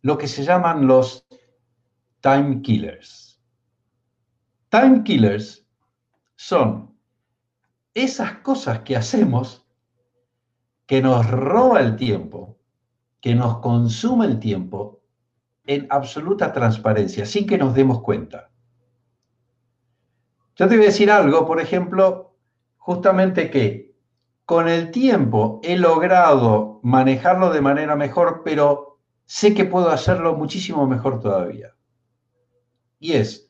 lo 0.00 0.16
que 0.16 0.26
se 0.26 0.42
llaman 0.42 0.86
los 0.86 1.26
time 2.20 2.62
killers. 2.62 3.42
Time 4.70 5.02
killers 5.02 5.66
son 6.36 6.96
esas 7.92 8.38
cosas 8.38 8.80
que 8.80 8.96
hacemos 8.96 9.66
que 10.86 11.02
nos 11.02 11.28
roba 11.30 11.80
el 11.80 11.96
tiempo, 11.96 12.58
que 13.20 13.34
nos 13.34 13.58
consume 13.58 14.26
el 14.26 14.38
tiempo 14.38 15.00
en 15.66 15.86
absoluta 15.90 16.52
transparencia, 16.52 17.26
sin 17.26 17.46
que 17.46 17.58
nos 17.58 17.74
demos 17.74 18.00
cuenta. 18.00 18.50
Yo 20.56 20.68
te 20.68 20.76
voy 20.76 20.84
a 20.84 20.88
decir 20.88 21.10
algo, 21.10 21.46
por 21.46 21.60
ejemplo, 21.60 22.36
justamente 22.76 23.50
que 23.50 23.94
con 24.44 24.68
el 24.68 24.90
tiempo 24.90 25.60
he 25.62 25.76
logrado 25.76 26.80
manejarlo 26.82 27.50
de 27.50 27.60
manera 27.60 27.94
mejor, 27.94 28.42
pero 28.44 28.98
sé 29.26 29.54
que 29.54 29.64
puedo 29.64 29.90
hacerlo 29.90 30.34
muchísimo 30.34 30.86
mejor 30.86 31.20
todavía. 31.20 31.74
Y 32.98 33.12
es, 33.12 33.48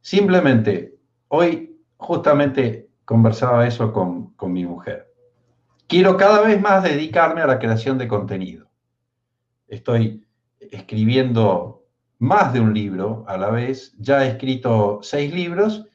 simplemente, 0.00 0.98
hoy 1.28 1.80
justamente 1.96 2.90
conversaba 3.04 3.66
eso 3.66 3.92
con, 3.92 4.34
con 4.34 4.52
mi 4.52 4.66
mujer. 4.66 5.12
Quiero 5.86 6.16
cada 6.16 6.40
vez 6.42 6.60
más 6.60 6.82
dedicarme 6.82 7.42
a 7.42 7.46
la 7.46 7.58
creación 7.58 7.96
de 7.96 8.08
contenido. 8.08 8.69
Estoy 9.70 10.26
escribiendo 10.58 11.86
más 12.18 12.52
de 12.52 12.60
un 12.60 12.74
libro 12.74 13.24
a 13.28 13.38
la 13.38 13.50
vez, 13.50 13.94
ya 13.98 14.24
he 14.24 14.30
escrito 14.30 14.98
seis 15.02 15.32
libros 15.32 15.86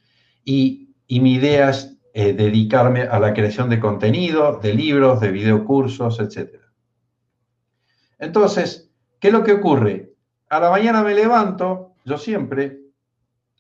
y, 0.44 0.96
mi 1.10 1.34
idea 1.36 1.70
es 1.70 1.98
eh, 2.13 2.34
dedicarme 2.34 3.02
a 3.04 3.19
la 3.19 3.34
creación 3.34 3.69
de 3.69 3.80
contenido, 3.80 4.60
de 4.60 4.73
libros, 4.73 5.19
de 5.19 5.32
videocursos, 5.32 6.19
etc. 6.19 6.62
Entonces, 8.17 8.89
¿qué 9.19 9.28
es 9.28 9.34
lo 9.34 9.43
que 9.43 9.54
ocurre? 9.54 10.13
A 10.49 10.60
la 10.60 10.71
mañana 10.71 11.04
me 11.04 11.13
levanto, 11.13 11.95
yo 12.06 12.17
siempre 12.17 12.80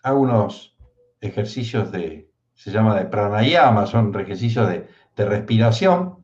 hago 0.01 0.21
unos 0.21 0.75
ejercicios 1.19 1.91
de, 1.91 2.31
se 2.53 2.71
llama 2.71 2.95
de 2.97 3.05
pranayama, 3.05 3.85
son 3.85 4.17
ejercicios 4.17 4.69
de, 4.69 4.87
de 5.15 5.25
respiración, 5.25 6.23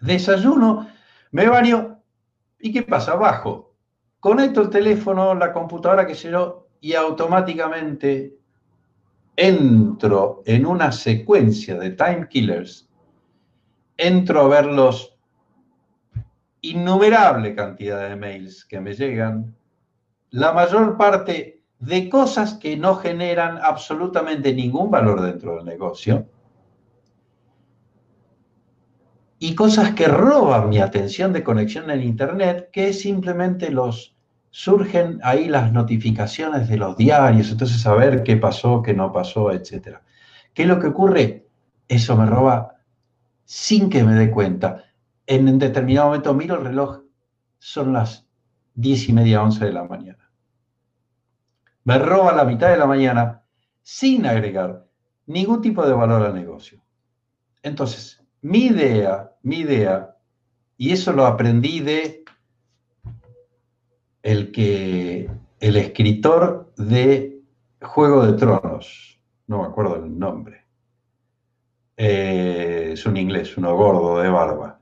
desayuno, 0.00 0.88
me 1.30 1.48
baño, 1.48 1.89
¿y 2.60 2.72
qué 2.72 2.82
pasa? 2.82 3.14
Bajo, 3.14 3.74
conecto 4.20 4.62
el 4.62 4.70
teléfono, 4.70 5.34
la 5.34 5.52
computadora, 5.52 6.06
que 6.06 6.14
sé 6.14 6.30
yo, 6.30 6.68
y 6.80 6.94
automáticamente 6.94 8.36
entro 9.36 10.42
en 10.44 10.66
una 10.66 10.92
secuencia 10.92 11.78
de 11.78 11.90
time 11.90 12.28
killers, 12.28 12.88
entro 13.96 14.40
a 14.40 14.48
ver 14.48 14.66
los 14.66 15.16
innumerable 16.62 17.54
cantidad 17.54 18.08
de 18.08 18.16
mails 18.16 18.64
que 18.64 18.80
me 18.80 18.94
llegan, 18.94 19.54
la 20.30 20.52
mayor 20.52 20.96
parte 20.96 21.62
de 21.78 22.08
cosas 22.10 22.54
que 22.54 22.76
no 22.76 22.96
generan 22.96 23.58
absolutamente 23.62 24.52
ningún 24.52 24.90
valor 24.90 25.22
dentro 25.22 25.56
del 25.56 25.64
negocio 25.64 26.26
y 29.42 29.54
cosas 29.54 29.94
que 29.94 30.06
roban 30.06 30.68
mi 30.68 30.80
atención 30.80 31.32
de 31.32 31.42
conexión 31.42 31.90
en 31.90 32.02
Internet, 32.02 32.68
que 32.70 32.92
simplemente 32.92 33.70
los 33.70 34.14
surgen 34.50 35.18
ahí 35.22 35.48
las 35.48 35.72
notificaciones 35.72 36.68
de 36.68 36.76
los 36.76 36.94
diarios, 36.94 37.50
entonces 37.50 37.86
a 37.86 37.94
ver 37.94 38.22
qué 38.22 38.36
pasó, 38.36 38.82
qué 38.82 38.92
no 38.92 39.10
pasó, 39.10 39.50
etc. 39.50 39.96
¿Qué 40.52 40.62
es 40.62 40.68
lo 40.68 40.78
que 40.78 40.88
ocurre? 40.88 41.46
Eso 41.88 42.16
me 42.18 42.26
roba 42.26 42.76
sin 43.46 43.88
que 43.88 44.04
me 44.04 44.14
dé 44.14 44.30
cuenta. 44.30 44.84
En 45.26 45.48
un 45.48 45.58
determinado 45.58 46.08
momento 46.08 46.34
miro 46.34 46.56
el 46.56 46.66
reloj, 46.66 47.00
son 47.58 47.94
las 47.94 48.26
diez 48.74 49.08
y 49.08 49.14
media, 49.14 49.42
once 49.42 49.64
de 49.64 49.72
la 49.72 49.84
mañana. 49.84 50.30
Me 51.84 51.98
roba 51.98 52.34
la 52.34 52.44
mitad 52.44 52.68
de 52.68 52.76
la 52.76 52.86
mañana 52.86 53.42
sin 53.80 54.26
agregar 54.26 54.86
ningún 55.24 55.62
tipo 55.62 55.86
de 55.86 55.94
valor 55.94 56.26
al 56.26 56.34
negocio. 56.34 56.82
Entonces, 57.62 58.19
mi 58.42 58.66
idea, 58.66 59.32
mi 59.42 59.60
idea, 59.60 60.16
y 60.76 60.92
eso 60.92 61.12
lo 61.12 61.26
aprendí 61.26 61.80
de 61.80 62.24
el 64.22 64.52
que 64.52 65.30
el 65.60 65.76
escritor 65.76 66.72
de 66.76 67.42
Juego 67.82 68.26
de 68.26 68.34
Tronos, 68.34 69.20
no 69.46 69.62
me 69.62 69.68
acuerdo 69.68 69.96
el 69.96 70.18
nombre, 70.18 70.66
eh, 71.96 72.90
es 72.92 73.04
un 73.04 73.16
inglés, 73.16 73.56
uno 73.56 73.76
gordo 73.76 74.20
de 74.20 74.30
barba. 74.30 74.80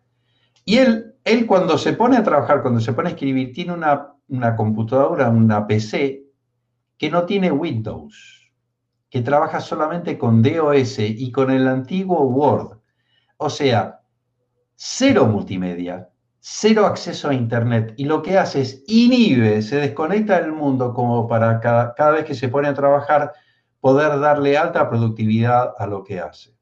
Y 0.65 0.77
él, 0.77 1.17
él 1.25 1.47
cuando 1.47 1.79
se 1.79 1.95
pone 1.95 2.17
a 2.17 2.23
trabajar, 2.23 2.63
cuando 2.63 2.81
se 2.81 2.93
pone 2.93 3.09
a 3.09 3.13
escribir, 3.13 3.53
tiene 3.53 3.73
una, 3.73 4.15
una 4.29 4.55
computadora, 4.55 5.29
una 5.29 5.67
PC 5.67 6.25
que 6.97 7.11
no 7.11 7.25
tiene 7.27 7.51
Windows, 7.51 8.53
que 9.11 9.23
trabaja 9.23 9.61
solamente 9.61 10.19
con 10.19 10.43
DOS 10.43 10.99
y 10.99 11.33
con 11.33 11.51
el 11.51 11.67
antiguo 11.67 12.21
Word. 12.23 12.78
O 13.39 13.49
sea, 13.51 14.01
cero 14.75 15.27
multimedia, 15.27 16.11
cero 16.41 16.87
acceso 16.87 17.29
a 17.29 17.35
Internet 17.35 17.95
y 17.97 18.05
lo 18.05 18.21
que 18.21 18.37
hace 18.37 18.63
es 18.63 18.83
inhibe, 18.89 19.63
se 19.63 19.77
desconecta 19.77 20.41
del 20.41 20.53
mundo 20.53 20.93
como 20.93 21.29
para 21.29 21.61
cada, 21.61 22.11
vez 22.11 22.25
que 22.25 22.35
se 22.35 22.49
pone 22.49 22.69
a 22.69 22.75
trabajar 22.75 23.33
poder 23.81 24.19
darle 24.19 24.59
alta 24.59 24.91
productividad 24.91 25.73
a 25.79 25.87
lo 25.87 26.03
que 26.03 26.19
hace. 26.21 26.57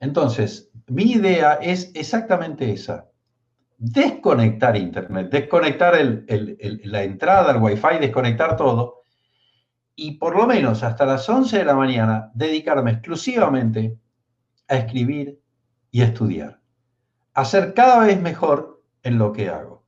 Entonces, 0.00 0.70
mi 0.86 1.12
idea 1.12 1.54
es 1.60 1.90
exactamente 1.94 2.72
esa. 2.72 3.08
Desconectar 3.76 4.74
Internet, 4.76 5.30
desconectar 5.30 5.94
la 5.98 7.02
entrada 7.02 7.50
al 7.50 7.62
Wi-Fi, 7.62 7.98
desconectar 8.00 8.56
todo 8.56 9.02
y 9.94 10.12
por 10.12 10.34
lo 10.34 10.46
menos 10.46 10.82
hasta 10.82 11.04
las 11.04 11.28
11 11.28 11.58
de 11.58 11.64
la 11.64 11.74
mañana 11.74 12.30
dedicarme 12.32 12.92
exclusivamente 12.92 13.98
a 14.68 14.76
escribir 14.76 15.40
y 15.90 16.02
estudiar 16.02 16.58
a 17.38 17.44
ser 17.44 17.72
cada 17.72 18.00
vez 18.00 18.20
mejor 18.20 18.82
en 19.04 19.16
lo 19.16 19.32
que 19.32 19.48
hago. 19.48 19.84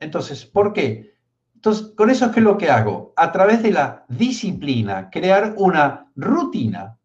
Entonces, 0.00 0.44
¿por 0.44 0.74
qué? 0.74 1.14
Entonces, 1.54 1.94
con 1.96 2.10
eso 2.10 2.26
es 2.26 2.36
lo 2.36 2.58
que 2.58 2.70
hago, 2.70 3.14
a 3.16 3.32
través 3.32 3.62
de 3.62 3.70
la 3.70 4.04
disciplina, 4.06 5.08
crear 5.08 5.54
una 5.56 6.12
rutina 6.14 6.98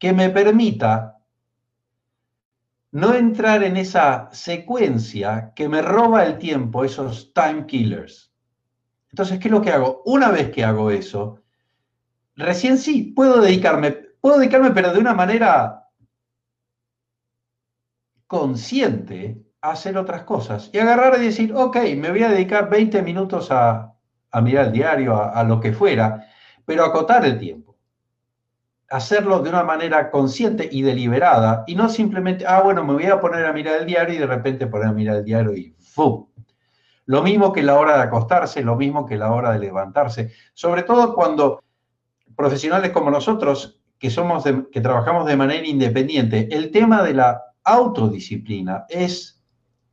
que 0.00 0.12
me 0.12 0.30
permita 0.30 1.18
no 2.90 3.14
entrar 3.14 3.62
en 3.62 3.76
esa 3.76 4.30
secuencia 4.32 5.52
que 5.54 5.68
me 5.68 5.80
roba 5.80 6.24
el 6.24 6.36
tiempo, 6.36 6.82
esos 6.82 7.32
time 7.32 7.66
killers. 7.66 8.32
Entonces, 9.10 9.38
¿qué 9.38 9.46
es 9.46 9.52
lo 9.52 9.62
que 9.62 9.70
hago? 9.70 10.02
Una 10.06 10.32
vez 10.32 10.50
que 10.50 10.64
hago 10.64 10.90
eso, 10.90 11.40
recién 12.34 12.78
sí, 12.78 13.12
puedo 13.14 13.40
dedicarme, 13.40 13.92
puedo 14.20 14.38
dedicarme, 14.38 14.72
pero 14.72 14.92
de 14.92 14.98
una 14.98 15.14
manera 15.14 15.85
consciente 18.26 19.42
a 19.60 19.70
hacer 19.70 19.96
otras 19.96 20.22
cosas 20.22 20.70
y 20.72 20.78
agarrar 20.78 21.20
y 21.20 21.26
decir, 21.26 21.54
ok, 21.54 21.76
me 21.96 22.10
voy 22.10 22.22
a 22.22 22.28
dedicar 22.28 22.68
20 22.68 23.02
minutos 23.02 23.48
a, 23.50 23.92
mirar 24.42 24.66
el 24.66 24.72
diario, 24.72 25.16
a, 25.16 25.42
lo 25.44 25.60
que 25.60 25.72
fuera, 25.72 26.26
pero 26.64 26.84
acotar 26.84 27.24
el 27.24 27.38
tiempo. 27.38 27.76
Hacerlo 28.90 29.40
de 29.40 29.50
una 29.50 29.64
manera 29.64 30.10
consciente 30.10 30.68
y 30.70 30.82
deliberada 30.82 31.64
y 31.66 31.74
no 31.74 31.88
simplemente, 31.88 32.44
ah, 32.46 32.60
bueno, 32.62 32.84
me 32.84 32.92
voy 32.92 33.06
a 33.06 33.20
poner 33.20 33.46
a 33.46 33.52
mirar 33.52 33.80
el 33.80 33.86
diario 33.86 34.14
y 34.14 34.18
de 34.18 34.26
repente 34.26 34.66
poner 34.66 34.88
a 34.88 34.92
mirar 34.92 35.16
el 35.16 35.24
diario 35.24 35.56
y 35.56 35.74
¡fum! 35.78 36.26
Lo 37.06 37.22
mismo 37.22 37.52
que 37.52 37.62
la 37.62 37.76
hora 37.76 37.96
de 37.96 38.02
acostarse, 38.02 38.62
lo 38.62 38.76
mismo 38.76 39.06
que 39.06 39.16
la 39.16 39.32
hora 39.32 39.52
de 39.52 39.60
levantarse, 39.60 40.32
sobre 40.54 40.82
todo 40.82 41.14
cuando 41.14 41.62
profesionales 42.36 42.90
como 42.90 43.10
nosotros, 43.10 43.80
que, 43.98 44.10
somos 44.10 44.44
que 44.44 44.80
trabajamos 44.80 45.26
de 45.26 45.36
manera 45.36 45.66
independiente, 45.66 46.48
el 46.50 46.70
tema 46.70 47.02
de 47.02 47.14
la 47.14 47.45
autodisciplina 47.66 48.86
es 48.88 49.42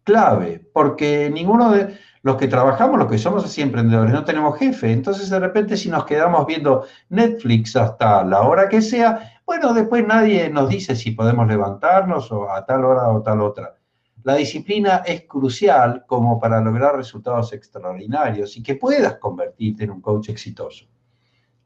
clave, 0.04 0.66
porque 0.74 1.30
ninguno 1.34 1.72
de 1.72 1.98
los 2.22 2.38
que 2.38 2.48
trabajamos, 2.48 3.00
los 3.00 3.10
que 3.10 3.18
somos 3.18 3.44
así 3.44 3.62
emprendedores, 3.62 4.14
no 4.14 4.24
tenemos 4.24 4.58
jefe. 4.58 4.92
Entonces, 4.92 5.30
de 5.30 5.40
repente, 5.40 5.76
si 5.76 5.90
nos 5.90 6.06
quedamos 6.06 6.46
viendo 6.46 6.86
Netflix 7.10 7.76
hasta 7.76 8.24
la 8.24 8.42
hora 8.42 8.70
que 8.70 8.82
sea, 8.82 9.42
bueno, 9.46 9.74
después 9.74 10.06
nadie 10.06 10.50
nos 10.50 10.70
dice 10.70 10.96
si 10.96 11.12
podemos 11.12 11.48
levantarnos 11.48 12.32
o 12.32 12.50
a 12.50 12.66
tal 12.66 12.86
hora 12.86 13.10
o 13.10 13.22
tal 13.22 13.42
otra. 13.42 13.76
La 14.24 14.36
disciplina 14.36 15.04
es 15.06 15.24
crucial 15.28 16.06
como 16.08 16.40
para 16.40 16.62
lograr 16.62 16.96
resultados 16.96 17.52
extraordinarios 17.52 18.56
y 18.56 18.64
que 18.64 18.76
puedas 18.76 19.16
convertirte 19.16 19.84
en 19.84 19.92
un 19.92 20.02
coach 20.02 20.30
exitoso. 20.30 20.86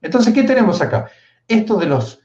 Entonces, 0.02 0.34
¿qué 0.34 0.44
tenemos 0.44 0.82
acá? 0.82 1.08
Esto 1.48 1.78
de 1.78 1.86
los 1.86 2.20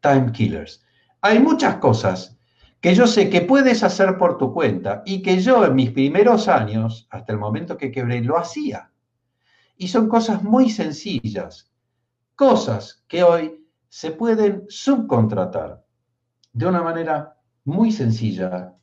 time 0.00 0.30
killers. 0.30 0.84
Hay 1.22 1.38
muchas 1.38 1.76
cosas 1.76 2.37
que 2.80 2.94
yo 2.94 3.06
sé 3.06 3.28
que 3.28 3.40
puedes 3.40 3.82
hacer 3.82 4.18
por 4.18 4.38
tu 4.38 4.52
cuenta 4.52 5.02
y 5.04 5.22
que 5.22 5.40
yo 5.40 5.64
en 5.64 5.74
mis 5.74 5.90
primeros 5.90 6.48
años, 6.48 7.08
hasta 7.10 7.32
el 7.32 7.38
momento 7.38 7.76
que 7.76 7.90
quebré, 7.90 8.20
lo 8.20 8.38
hacía. 8.38 8.90
Y 9.76 9.88
son 9.88 10.08
cosas 10.08 10.42
muy 10.42 10.70
sencillas, 10.70 11.70
cosas 12.34 13.04
que 13.08 13.22
hoy 13.22 13.64
se 13.88 14.12
pueden 14.12 14.64
subcontratar 14.68 15.84
de 16.52 16.66
una 16.66 16.82
manera 16.82 17.36
muy 17.64 17.90
sencilla 17.90 18.74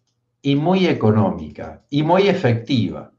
y 0.41 0.55
muy 0.55 0.87
económica 0.87 1.83
y 1.89 2.03
muy 2.03 2.27
efectiva. 2.27 3.11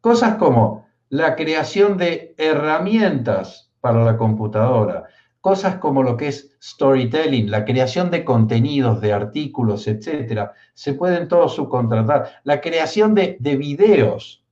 Cosas 0.00 0.36
como 0.36 0.86
la 1.08 1.36
creación 1.36 1.96
de 1.96 2.34
herramientas 2.38 3.72
para 3.80 4.04
la 4.04 4.16
computadora, 4.16 5.04
cosas 5.46 5.76
como 5.76 6.02
lo 6.02 6.16
que 6.16 6.26
es 6.26 6.56
storytelling, 6.60 7.52
la 7.52 7.64
creación 7.64 8.10
de 8.10 8.24
contenidos, 8.24 9.00
de 9.00 9.12
artículos, 9.12 9.86
etcétera, 9.86 10.54
se 10.74 10.94
pueden 10.94 11.28
todos 11.28 11.54
subcontratar. 11.54 12.40
La 12.42 12.60
creación 12.60 13.14
de, 13.14 13.38
videos, 13.40 14.44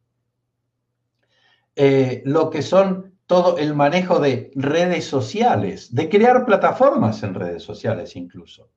eh, 1.75 2.23
lo 2.25 2.49
que 2.49 2.63
son 2.63 3.13
todo 3.27 3.59
el 3.59 3.75
manejo 3.75 4.21
de 4.21 4.53
redes 4.55 5.05
sociales, 5.05 5.93
de 5.93 6.09
crear 6.09 6.47
plataformas 6.47 7.25
en 7.25 7.35
redes 7.35 7.65
sociales 7.65 8.15
incluso, 8.15 8.71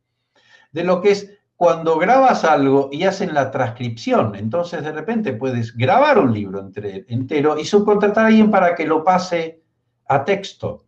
de 0.71 0.83
lo 0.83 1.03
que 1.03 1.11
es 1.11 1.29
cuando 1.55 1.99
grabas 1.99 2.43
algo 2.43 2.89
y 2.91 3.03
hacen 3.03 3.35
la 3.35 3.51
transcripción, 3.51 4.33
entonces 4.33 4.83
de 4.83 4.91
repente 4.91 5.33
puedes 5.33 5.77
grabar 5.77 6.17
un 6.17 6.33
libro 6.33 6.67
entero 7.07 7.59
y 7.59 7.65
subcontratar 7.65 8.23
a 8.23 8.27
alguien 8.29 8.49
para 8.49 8.73
que 8.73 8.87
lo 8.87 9.03
pase 9.03 9.61
a 10.07 10.25
texto. 10.25 10.86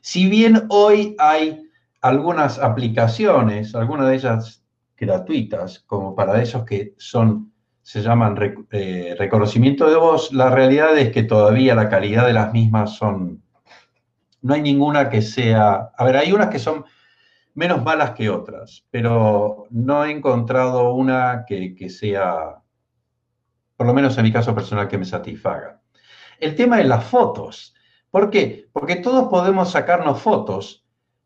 Si 0.00 0.28
bien 0.28 0.64
hoy 0.68 1.14
hay 1.18 1.68
algunas 2.00 2.58
aplicaciones, 2.58 3.74
algunas 3.74 4.08
de 4.08 4.14
ellas 4.14 4.64
gratuitas, 4.96 5.80
como 5.80 6.14
para 6.14 6.42
esos 6.42 6.64
que 6.64 6.94
son, 6.98 7.52
se 7.82 8.02
llaman 8.02 8.36
eh, 8.70 9.14
reconocimiento 9.18 9.88
de 9.88 9.96
voz, 9.96 10.32
la 10.32 10.50
realidad 10.50 10.96
es 10.98 11.12
que 11.12 11.22
todavía 11.22 11.74
la 11.74 11.88
calidad 11.88 12.26
de 12.26 12.32
las 12.32 12.52
mismas 12.52 12.96
son, 12.96 13.42
no 14.42 14.54
hay 14.54 14.62
ninguna 14.62 15.08
que 15.08 15.22
sea, 15.22 15.90
a 15.96 16.04
ver, 16.04 16.16
hay 16.16 16.32
unas 16.32 16.48
que 16.48 16.58
son 16.58 16.84
menos 17.58 17.82
malas 17.82 18.12
que 18.12 18.30
otras, 18.30 18.84
pero 18.90 19.66
no 19.70 20.04
he 20.04 20.12
encontrado 20.12 20.92
una 20.94 21.44
que, 21.46 21.90
sea, 21.90 22.62
por 23.76 23.86
lo 23.86 23.94
menos 23.94 24.16
en 24.16 24.24
mi 24.24 24.32
caso 24.32 24.54
personal, 24.54 24.86
que 24.86 24.96
me 24.96 25.04
satisfaga. 25.04 25.80
El 26.38 26.54
tema 26.54 26.76
de 26.76 26.84
las 26.84 27.04
fotos. 27.04 27.74
¿Por 28.10 28.30
qué? 28.30 28.68
Porque 28.72 28.96
todos 28.96 29.28
podemos 29.28 29.70
sacarnos 29.70 30.20
fotos, 30.20 30.84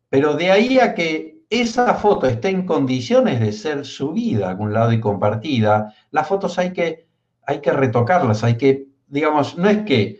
pero 0.09 0.35
de 0.35 0.51
ahí 0.51 0.79
a 0.79 0.93
que 0.93 1.39
esa 1.49 1.93
foto 1.95 2.27
esté 2.27 2.49
en 2.49 2.65
condiciones 2.65 3.39
de 3.39 3.51
ser 3.51 3.85
subida 3.85 4.47
a 4.47 4.49
algún 4.51 4.73
lado 4.73 4.91
y 4.91 4.99
compartida, 4.99 5.93
las 6.11 6.27
fotos 6.27 6.57
hay 6.57 6.73
que, 6.73 7.07
hay 7.45 7.61
que 7.61 7.71
retocarlas, 7.71 8.43
hay 8.43 8.57
que, 8.57 8.87
digamos, 9.07 9.57
no 9.57 9.69
es 9.69 9.83
que 9.83 10.19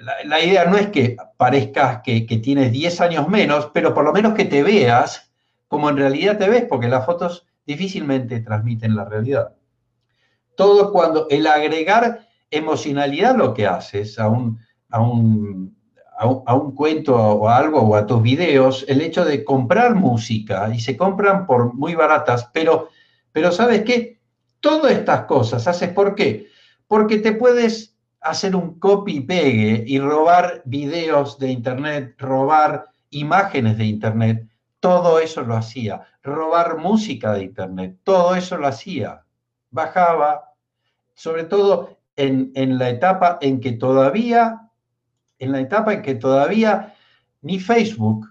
la, 0.00 0.40
idea 0.40 0.64
no 0.64 0.76
es 0.76 0.88
que 0.88 1.16
parezcas 1.36 2.00
que, 2.02 2.22
tienes 2.22 2.72
10 2.72 3.00
años 3.00 3.28
menos, 3.28 3.70
pero 3.72 3.94
por 3.94 4.04
lo 4.04 4.12
menos 4.12 4.34
que 4.34 4.44
te 4.44 4.62
veas 4.62 5.32
como 5.68 5.90
en 5.90 5.96
realidad 5.96 6.38
te 6.38 6.48
ves, 6.48 6.64
porque 6.68 6.88
las 6.88 7.06
fotos 7.06 7.46
difícilmente 7.66 8.40
transmiten 8.40 8.94
la 8.96 9.04
realidad. 9.04 9.54
Todo 10.56 10.92
cuando 10.92 11.26
el 11.30 11.46
agregar 11.46 12.26
emocionalidad 12.50 13.36
lo 13.36 13.54
que 13.54 13.66
haces 13.66 14.18
a 14.18 14.28
un, 14.28 14.60
a 14.94 15.00
un, 15.00 15.76
a 16.18 16.60
cuento 16.76 17.16
o 17.16 17.48
a 17.48 17.56
algo 17.56 17.80
o 17.80 17.96
a 17.96 18.06
tus 18.06 18.22
videos, 18.22 18.84
el 18.88 19.00
hecho 19.00 19.24
de 19.24 19.42
comprar 19.42 19.96
música 19.96 20.70
y 20.72 20.78
se 20.78 20.96
compran 20.96 21.46
por 21.46 21.74
muy 21.74 21.96
baratas, 21.96 22.48
pero, 22.52 22.90
pero 23.32 23.50
¿sabes 23.50 23.82
qué? 23.82 24.20
Todas 24.60 24.92
estas 24.92 25.24
cosas 25.24 25.66
haces 25.66 25.90
por 25.90 26.14
qué? 26.14 26.46
Porque 26.86 27.18
te 27.18 27.32
puedes 27.32 27.96
hacer 28.20 28.54
un 28.54 28.78
copy 28.78 29.20
pegue 29.20 29.82
y 29.84 29.98
robar 29.98 30.62
videos 30.64 31.38
de 31.40 31.50
Internet, 31.50 32.14
robar 32.18 32.86
imágenes 33.10 33.76
de 33.76 33.84
Internet, 33.84 34.48
todo 34.78 35.18
eso 35.18 35.42
lo 35.42 35.56
hacía. 35.56 36.02
Robar 36.22 36.78
música 36.78 37.32
de 37.32 37.42
Internet, 37.42 37.98
todo 38.04 38.36
eso 38.36 38.56
lo 38.56 38.68
hacía. 38.68 39.24
Bajaba, 39.70 40.52
sobre 41.14 41.44
todo 41.44 41.98
en, 42.16 42.78
la 42.78 42.90
etapa 42.90 43.38
en 43.40 43.60
que 43.60 43.72
todavía, 43.72 44.63
en 45.44 45.52
la 45.52 45.60
etapa 45.60 45.92
en 45.92 46.02
que 46.02 46.14
todavía 46.14 46.94
ni 47.42 47.60
Facebook 47.60 48.26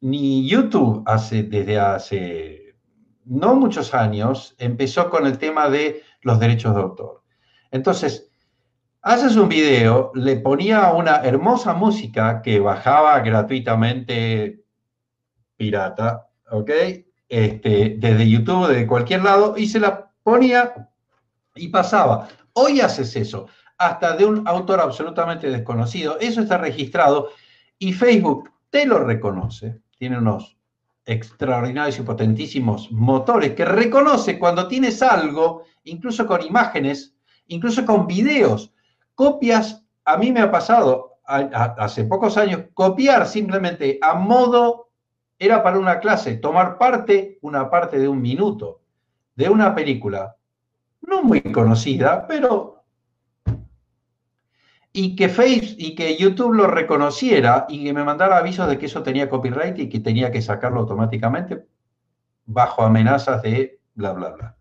ni 0.00 0.48
YouTube 0.48 1.02
hace, 1.06 1.42
desde 1.42 1.78
hace 1.78 2.74
no 3.26 3.54
muchos 3.54 3.94
años 3.94 4.54
empezó 4.58 5.10
con 5.10 5.26
el 5.26 5.38
tema 5.38 5.68
de 5.68 6.02
los 6.22 6.40
derechos 6.40 6.74
de 6.74 6.80
autor. 6.80 7.22
Entonces, 7.70 8.30
haces 9.02 9.36
un 9.36 9.48
video, 9.48 10.10
le 10.14 10.36
ponía 10.36 10.92
una 10.92 11.16
hermosa 11.16 11.74
música 11.74 12.42
que 12.42 12.58
bajaba 12.58 13.20
gratuitamente 13.20 14.64
pirata, 15.56 16.28
¿ok? 16.50 16.70
Este, 17.28 17.96
desde 17.98 18.28
YouTube, 18.28 18.68
de 18.68 18.86
cualquier 18.86 19.22
lado, 19.22 19.54
y 19.56 19.68
se 19.68 19.78
la 19.78 20.10
ponía 20.22 20.88
y 21.54 21.68
pasaba. 21.68 22.28
Hoy 22.54 22.80
haces 22.80 23.14
eso, 23.14 23.46
hasta 23.80 24.14
de 24.14 24.26
un 24.26 24.46
autor 24.46 24.78
absolutamente 24.78 25.48
desconocido. 25.50 26.18
Eso 26.20 26.42
está 26.42 26.58
registrado 26.58 27.30
y 27.78 27.94
Facebook 27.94 28.50
te 28.68 28.84
lo 28.84 28.98
reconoce. 28.98 29.80
Tiene 29.96 30.18
unos 30.18 30.58
extraordinarios 31.06 31.98
y 31.98 32.02
potentísimos 32.02 32.92
motores 32.92 33.54
que 33.54 33.64
reconoce 33.64 34.38
cuando 34.38 34.68
tienes 34.68 35.02
algo, 35.02 35.64
incluso 35.84 36.26
con 36.26 36.44
imágenes, 36.44 37.16
incluso 37.46 37.86
con 37.86 38.06
videos 38.06 38.70
copias, 39.14 39.82
a 40.04 40.18
mí 40.18 40.30
me 40.30 40.40
ha 40.40 40.50
pasado 40.50 41.18
hace 41.24 42.04
pocos 42.04 42.36
años, 42.36 42.64
copiar 42.74 43.26
simplemente 43.26 43.98
a 44.02 44.14
modo, 44.14 44.90
era 45.38 45.62
para 45.62 45.78
una 45.78 46.00
clase, 46.00 46.36
tomar 46.36 46.76
parte, 46.76 47.38
una 47.40 47.70
parte 47.70 47.98
de 47.98 48.08
un 48.08 48.20
minuto, 48.20 48.82
de 49.36 49.48
una 49.48 49.74
película, 49.74 50.36
no 51.00 51.22
muy 51.22 51.40
conocida, 51.40 52.26
pero... 52.26 52.79
Y 54.92 55.14
que 55.14 55.28
Face 55.28 55.76
y 55.78 55.94
que 55.94 56.16
YouTube 56.16 56.54
lo 56.54 56.66
reconociera 56.66 57.66
y 57.68 57.84
que 57.84 57.92
me 57.92 58.04
mandara 58.04 58.38
avisos 58.38 58.68
de 58.68 58.78
que 58.78 58.86
eso 58.86 59.02
tenía 59.02 59.28
copyright 59.28 59.78
y 59.78 59.88
que 59.88 60.00
tenía 60.00 60.32
que 60.32 60.42
sacarlo 60.42 60.80
automáticamente 60.80 61.64
bajo 62.46 62.82
amenazas 62.82 63.42
de 63.42 63.80
bla, 63.94 64.12
bla, 64.12 64.30
bla. 64.30 64.56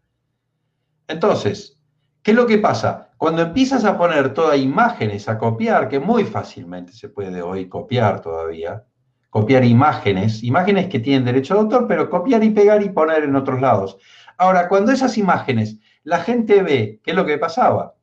Entonces, 1.08 1.82
¿qué 2.22 2.32
es 2.32 2.38
lo 2.38 2.46
que 2.46 2.60
pasa? 2.60 3.10
Cuando 3.18 3.42
empiezas 3.42 3.84
a 3.86 3.98
poner 3.98 4.34
todas 4.34 4.60
imágenes 4.60 5.28
a 5.28 5.38
copiar, 5.38 5.90
que 5.90 6.00
muy 6.00 6.24
fácilmente 6.24 6.94
se 6.94 7.10
puede 7.10 7.42
hoy 7.42 7.68
copiar 7.68 8.22
todavía, 8.22 8.86
copiar 9.30 9.66
imágenes, 9.66 10.44
imágenes 10.44 10.88
que 10.88 11.00
tienen 11.00 11.26
derecho 11.26 11.56
de 11.56 11.62
autor, 11.62 11.88
pero 11.88 12.10
copiar 12.10 12.44
y 12.44 12.52
pegar 12.52 12.84
y 12.84 12.90
poner 12.90 13.24
en 13.24 13.36
otros 13.36 13.60
lados. 13.60 13.98
Ahora, 14.38 14.70
cuando 14.70 14.92
esas 14.92 15.18
imágenes 15.18 15.80
la 16.04 16.20
gente 16.20 16.64
ve, 16.64 17.02
¿qué 17.04 17.12
es 17.12 17.18
lo 17.18 17.26
que 17.26 17.38
pasaba? 17.38 17.96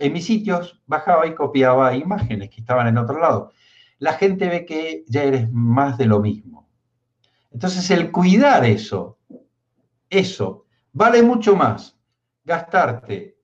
En 0.00 0.12
mis 0.12 0.24
sitios 0.24 0.80
bajaba 0.86 1.26
y 1.26 1.34
copiaba 1.34 1.94
imágenes 1.94 2.50
que 2.50 2.60
estaban 2.60 2.88
en 2.88 2.98
otro 2.98 3.20
lado. 3.20 3.52
La 3.98 4.14
gente 4.14 4.48
ve 4.48 4.64
que 4.64 5.04
ya 5.06 5.22
eres 5.24 5.52
más 5.52 5.98
de 5.98 6.06
lo 6.06 6.20
mismo. 6.20 6.68
Entonces, 7.52 7.90
el 7.90 8.10
cuidar 8.10 8.64
eso, 8.64 9.18
eso, 10.08 10.64
vale 10.92 11.22
mucho 11.22 11.54
más 11.54 11.96
gastarte 12.44 13.36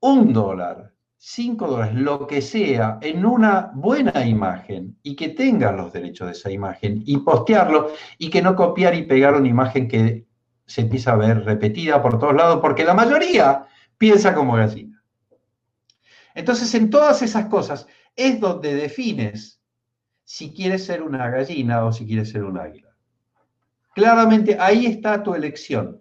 un 0.00 0.32
dólar, 0.32 0.92
cinco 1.16 1.66
dólares, 1.66 1.94
lo 1.94 2.26
que 2.26 2.42
sea, 2.42 2.98
en 3.00 3.24
una 3.24 3.72
buena 3.74 4.26
imagen 4.26 4.98
y 5.02 5.16
que 5.16 5.30
tengas 5.30 5.74
los 5.74 5.92
derechos 5.92 6.26
de 6.26 6.32
esa 6.32 6.50
imagen 6.50 7.02
y 7.06 7.16
postearlo 7.18 7.92
y 8.18 8.30
que 8.30 8.42
no 8.42 8.54
copiar 8.54 8.94
y 8.94 9.04
pegar 9.04 9.34
una 9.34 9.48
imagen 9.48 9.88
que 9.88 10.26
se 10.66 10.82
empieza 10.82 11.12
a 11.12 11.16
ver 11.16 11.44
repetida 11.44 12.02
por 12.02 12.18
todos 12.18 12.34
lados 12.34 12.58
porque 12.60 12.84
la 12.84 12.94
mayoría 12.94 13.66
piensa 13.96 14.34
como 14.34 14.56
gallina. 14.56 14.95
Entonces, 16.36 16.72
en 16.74 16.90
todas 16.90 17.22
esas 17.22 17.46
cosas 17.46 17.86
es 18.14 18.38
donde 18.38 18.74
defines 18.74 19.58
si 20.22 20.52
quieres 20.52 20.84
ser 20.84 21.02
una 21.02 21.30
gallina 21.30 21.84
o 21.84 21.92
si 21.92 22.06
quieres 22.06 22.30
ser 22.30 22.44
un 22.44 22.58
águila. 22.58 22.94
Claramente 23.94 24.58
ahí 24.60 24.84
está 24.84 25.22
tu 25.22 25.34
elección. 25.34 25.98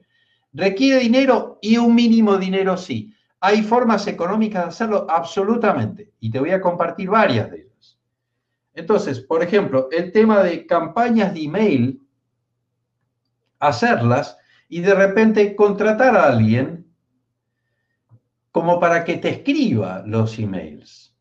¿Requiere 0.52 1.00
dinero? 1.00 1.58
Y 1.62 1.78
un 1.78 1.96
mínimo 1.96 2.38
dinero 2.38 2.76
sí. 2.76 3.14
¿Hay 3.40 3.64
formas 3.64 4.08
económicas 4.08 4.64
de 4.64 4.70
hacerlo? 4.70 5.08
Absolutamente. 5.10 6.12
Y 6.20 6.30
te 6.30 6.40
voy 6.40 6.52
a 6.52 6.60
compartir 6.60 7.10
varias 7.10 7.50
de 7.50 7.62
ellas. 7.62 7.98
Entonces, 8.74 9.22
por 9.22 9.42
ejemplo, 9.42 9.88
el 9.90 10.12
tema 10.12 10.44
de 10.44 10.66
campañas 10.66 11.34
de 11.34 11.44
email, 11.44 12.02
hacerlas 13.60 14.38
y 14.68 14.82
de 14.82 14.94
repente 14.94 15.56
contratar 15.56 16.18
a 16.18 16.26
alguien 16.26 16.85
como 18.56 18.80
para 18.80 19.04
que 19.04 19.18
te 19.18 19.28
escriba 19.28 20.02
los 20.06 20.40
emails. 20.40 21.14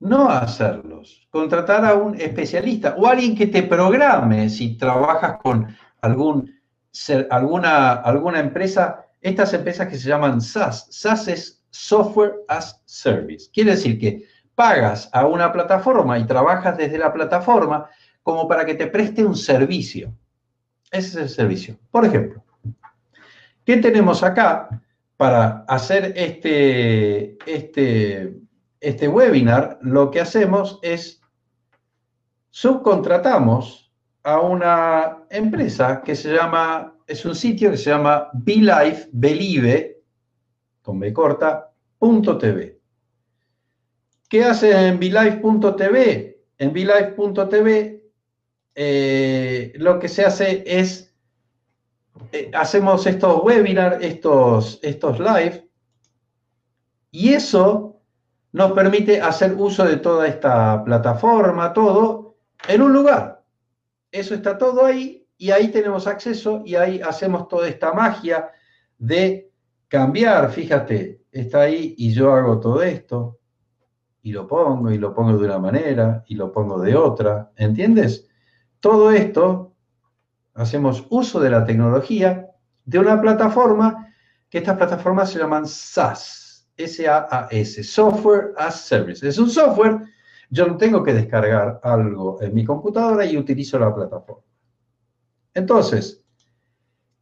No 0.00 0.30
hacerlos. 0.30 1.28
Contratar 1.28 1.84
a 1.84 1.92
un 1.92 2.18
especialista 2.18 2.94
o 2.96 3.06
alguien 3.06 3.36
que 3.36 3.46
te 3.46 3.62
programe 3.62 4.48
si 4.48 4.78
trabajas 4.78 5.36
con 5.42 5.66
alguna, 6.00 7.92
alguna 7.96 8.40
empresa, 8.40 9.04
estas 9.20 9.52
empresas 9.52 9.86
que 9.86 9.98
se 9.98 10.08
llaman 10.08 10.40
SaaS. 10.40 10.86
SaaS 10.88 11.28
es 11.28 11.62
Software 11.68 12.36
as 12.48 12.80
Service. 12.86 13.50
Quiere 13.52 13.72
decir 13.72 14.00
que 14.00 14.24
pagas 14.54 15.10
a 15.12 15.26
una 15.26 15.52
plataforma 15.52 16.18
y 16.18 16.24
trabajas 16.24 16.78
desde 16.78 16.96
la 16.96 17.12
plataforma 17.12 17.90
como 18.22 18.48
para 18.48 18.64
que 18.64 18.76
te 18.76 18.86
preste 18.86 19.22
un 19.22 19.36
servicio. 19.36 20.10
Ese 20.90 21.08
es 21.08 21.16
el 21.16 21.28
servicio. 21.28 21.78
Por 21.90 22.06
ejemplo, 22.06 22.42
¿qué 23.62 23.76
tenemos 23.76 24.22
acá? 24.22 24.70
Para 25.22 25.64
hacer 25.68 26.14
este, 26.16 27.38
este, 27.46 28.40
este 28.80 29.06
webinar, 29.06 29.78
lo 29.80 30.10
que 30.10 30.18
hacemos 30.18 30.80
es 30.82 31.20
subcontratamos 32.50 33.92
a 34.24 34.40
una 34.40 35.18
empresa 35.30 36.02
que 36.04 36.16
se 36.16 36.32
llama, 36.34 36.96
es 37.06 37.24
un 37.24 37.36
sitio 37.36 37.70
que 37.70 37.76
se 37.76 37.90
llama 37.90 38.30
BeLife, 38.32 39.10
Believe, 39.12 40.02
con 40.82 40.98
B 40.98 41.12
corta, 41.12 41.70
punto 42.00 42.36
.tv. 42.36 42.80
¿Qué 44.28 44.42
hace 44.42 44.88
en 44.88 44.98
BeLife.tv? 44.98 46.42
En 46.58 46.72
BeLife.tv 46.72 48.10
eh, 48.74 49.72
lo 49.76 50.00
que 50.00 50.08
se 50.08 50.24
hace 50.24 50.64
es 50.66 51.11
eh, 52.32 52.50
hacemos 52.54 53.06
estos 53.06 53.42
webinars, 53.42 54.02
estos, 54.02 54.78
estos 54.82 55.18
live, 55.18 55.68
y 57.10 57.32
eso 57.34 58.00
nos 58.52 58.72
permite 58.72 59.20
hacer 59.20 59.54
uso 59.54 59.84
de 59.84 59.96
toda 59.96 60.26
esta 60.26 60.82
plataforma, 60.84 61.72
todo, 61.72 62.36
en 62.68 62.82
un 62.82 62.92
lugar. 62.92 63.42
Eso 64.10 64.34
está 64.34 64.58
todo 64.58 64.84
ahí 64.84 65.26
y 65.38 65.50
ahí 65.50 65.68
tenemos 65.68 66.06
acceso 66.06 66.62
y 66.64 66.74
ahí 66.74 67.00
hacemos 67.00 67.48
toda 67.48 67.68
esta 67.68 67.92
magia 67.92 68.50
de 68.98 69.50
cambiar, 69.88 70.50
fíjate, 70.50 71.22
está 71.30 71.62
ahí 71.62 71.94
y 71.98 72.12
yo 72.12 72.32
hago 72.32 72.60
todo 72.60 72.82
esto 72.82 73.40
y 74.22 74.32
lo 74.32 74.46
pongo 74.46 74.90
y 74.90 74.98
lo 74.98 75.12
pongo 75.12 75.36
de 75.36 75.44
una 75.44 75.58
manera 75.58 76.24
y 76.28 76.34
lo 76.34 76.52
pongo 76.52 76.80
de 76.80 76.94
otra, 76.94 77.50
¿entiendes? 77.56 78.28
Todo 78.80 79.10
esto 79.10 79.71
hacemos 80.54 81.06
uso 81.10 81.40
de 81.40 81.50
la 81.50 81.64
tecnología 81.64 82.48
de 82.84 82.98
una 82.98 83.20
plataforma 83.20 84.14
que 84.48 84.58
estas 84.58 84.76
plataformas 84.76 85.30
se 85.30 85.38
llaman 85.38 85.66
SaaS, 85.66 86.68
S-A-A-S, 86.76 87.84
Software 87.84 88.52
as 88.56 88.82
Service. 88.82 89.26
Es 89.26 89.38
un 89.38 89.48
software, 89.48 90.00
yo 90.50 90.66
no 90.66 90.76
tengo 90.76 91.02
que 91.02 91.14
descargar 91.14 91.80
algo 91.82 92.40
en 92.42 92.54
mi 92.54 92.64
computadora 92.64 93.24
y 93.24 93.36
utilizo 93.36 93.78
la 93.78 93.94
plataforma. 93.94 94.42
Entonces, 95.54 96.22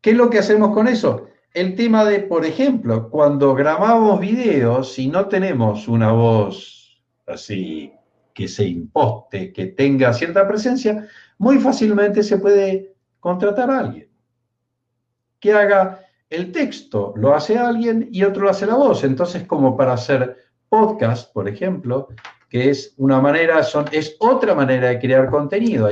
¿qué 0.01 0.11
es 0.11 0.17
lo 0.17 0.31
que 0.31 0.39
hacemos 0.39 0.73
con 0.73 0.89
eso? 0.89 1.27
El 1.53 1.75
tema 1.75 2.05
de, 2.05 2.21
por 2.21 2.45
ejemplo, 2.45 3.11
cuando 3.11 3.55
grabamos 3.55 4.21
videos 4.21 4.99
y 4.99 5.09
no 5.09 5.27
tenemos 5.27 5.89
una 5.89 6.13
voz 6.13 7.01
así 7.27 7.93
que 8.35 8.49
se 8.49 8.65
imposte, 8.65 9.53
que 9.53 9.67
tenga 9.67 10.13
cierta 10.13 10.47
presencia, 10.47 11.09
muy 11.39 11.59
fácilmente 11.59 12.23
se 12.23 12.39
puede 12.39 12.95
contratar 13.21 13.71
a 13.71 13.79
alguien 13.79 14.11
que 15.39 15.53
haga 15.53 16.01
el 16.29 16.53
texto, 16.53 17.13
lo 17.17 17.35
hace 17.35 17.59
alguien 17.59 18.09
y 18.13 18.23
otro 18.23 18.45
lo 18.45 18.51
hace 18.51 18.67
la 18.67 18.77
voz. 18.77 19.03
Entonces, 19.03 19.45
como 19.45 19.77
para 19.77 19.95
hacer 19.95 20.37
podcast, 20.69 21.33
por 21.33 21.49
ejemplo, 21.49 22.09
que 22.49 22.71
es 22.71 22.95
una 22.99 23.21
manera, 23.21 23.63
son, 23.63 23.87
es 23.91 24.17
otra 24.21 24.55
manera 24.55 24.89
de 24.89 24.99
crear 24.99 25.29
contenido. 25.29 25.89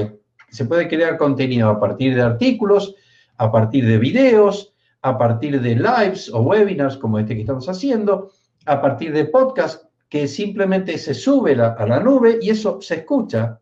se 0.50 0.64
puede 0.64 0.88
crear 0.88 1.16
contenido 1.16 1.68
a 1.68 1.80
partir 1.80 2.14
de 2.14 2.22
artículos, 2.22 2.94
a 3.36 3.50
partir 3.50 3.86
de 3.86 3.98
videos, 3.98 4.74
a 5.02 5.16
partir 5.16 5.60
de 5.60 5.74
lives 5.74 6.30
o 6.32 6.40
webinars 6.40 6.96
como 6.96 7.18
este 7.18 7.34
que 7.34 7.42
estamos 7.42 7.68
haciendo, 7.68 8.30
a 8.66 8.80
partir 8.80 9.12
de 9.12 9.24
podcast 9.26 9.84
que 10.08 10.26
simplemente 10.26 10.98
se 10.98 11.14
sube 11.14 11.52
a 11.52 11.86
la 11.86 12.00
nube 12.00 12.38
y 12.40 12.50
eso 12.50 12.80
se 12.80 12.96
escucha 12.96 13.60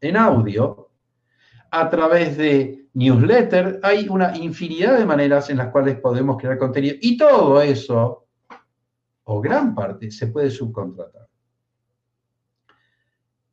en 0.00 0.16
audio 0.16 0.87
a 1.70 1.90
través 1.90 2.36
de 2.36 2.88
newsletter. 2.94 3.80
Hay 3.82 4.08
una 4.08 4.36
infinidad 4.36 4.98
de 4.98 5.06
maneras 5.06 5.50
en 5.50 5.58
las 5.58 5.68
cuales 5.68 6.00
podemos 6.00 6.36
crear 6.40 6.58
contenido 6.58 6.96
y 7.00 7.16
todo 7.16 7.60
eso, 7.60 8.26
o 9.24 9.40
gran 9.40 9.74
parte, 9.74 10.10
se 10.10 10.28
puede 10.28 10.50
subcontratar. 10.50 11.28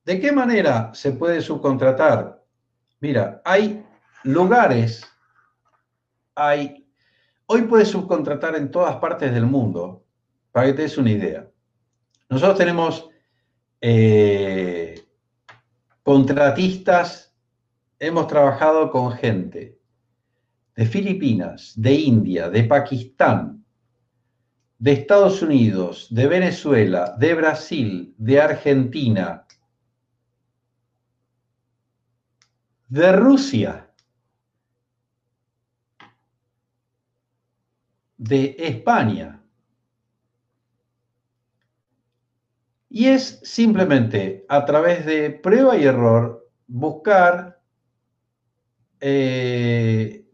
¿De 0.05 0.19
qué 0.19 0.31
manera 0.31 0.91
se 0.93 1.11
puede 1.11 1.41
subcontratar? 1.41 2.43
Mira, 2.99 3.41
hay 3.43 3.83
lugares, 4.23 5.03
hay, 6.35 6.87
hoy 7.47 7.63
puedes 7.63 7.89
subcontratar 7.89 8.55
en 8.55 8.69
todas 8.69 8.97
partes 8.97 9.33
del 9.33 9.45
mundo, 9.45 10.05
para 10.51 10.67
que 10.67 10.73
te 10.73 10.81
des 10.83 10.97
una 10.97 11.11
idea. 11.11 11.49
Nosotros 12.29 12.57
tenemos 12.57 13.09
eh, 13.81 15.05
contratistas 16.01 17.24
hemos 17.99 18.27
trabajado 18.27 18.91
con 18.91 19.11
gente 19.11 19.79
de 20.75 20.85
Filipinas, 20.85 21.73
de 21.75 21.93
India, 21.93 22.49
de 22.49 22.63
Pakistán, 22.63 23.65
de 24.77 24.91
Estados 24.91 25.41
Unidos, 25.41 26.07
de 26.09 26.27
Venezuela, 26.27 27.15
de 27.17 27.33
Brasil, 27.33 28.13
de 28.17 28.41
Argentina, 28.41 29.45
de 32.89 33.11
Rusia, 33.13 33.89
de 38.17 38.55
España. 38.59 39.41
Y 42.89 43.07
es 43.07 43.39
simplemente 43.43 44.45
a 44.47 44.65
través 44.65 45.05
de 45.05 45.29
prueba 45.31 45.77
y 45.77 45.83
error 45.85 46.49
buscar 46.67 47.54
eh, 49.07 50.25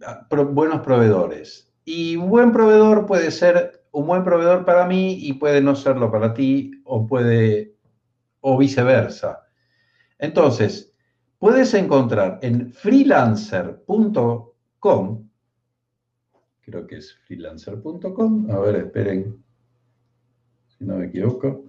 buenos 0.51 0.79
proveedores. 0.79 1.69
Y 1.83 2.15
un 2.15 2.29
buen 2.29 2.53
proveedor 2.53 3.05
puede 3.05 3.29
ser 3.29 3.83
un 3.91 4.07
buen 4.07 4.23
proveedor 4.23 4.63
para 4.63 4.87
mí 4.87 5.17
y 5.19 5.33
puede 5.33 5.59
no 5.59 5.75
serlo 5.75 6.09
para 6.09 6.33
ti 6.33 6.81
o 6.85 7.05
puede 7.05 7.75
o 8.39 8.57
viceversa. 8.57 9.45
Entonces, 10.19 10.93
puedes 11.37 11.73
encontrar 11.73 12.39
en 12.41 12.71
freelancer.com, 12.71 15.29
creo 16.61 16.87
que 16.87 16.95
es 16.95 17.13
freelancer.com, 17.27 18.51
a 18.51 18.59
ver, 18.59 18.77
esperen, 18.77 19.43
si 20.77 20.85
no 20.85 20.95
me 20.95 21.07
equivoco, 21.07 21.65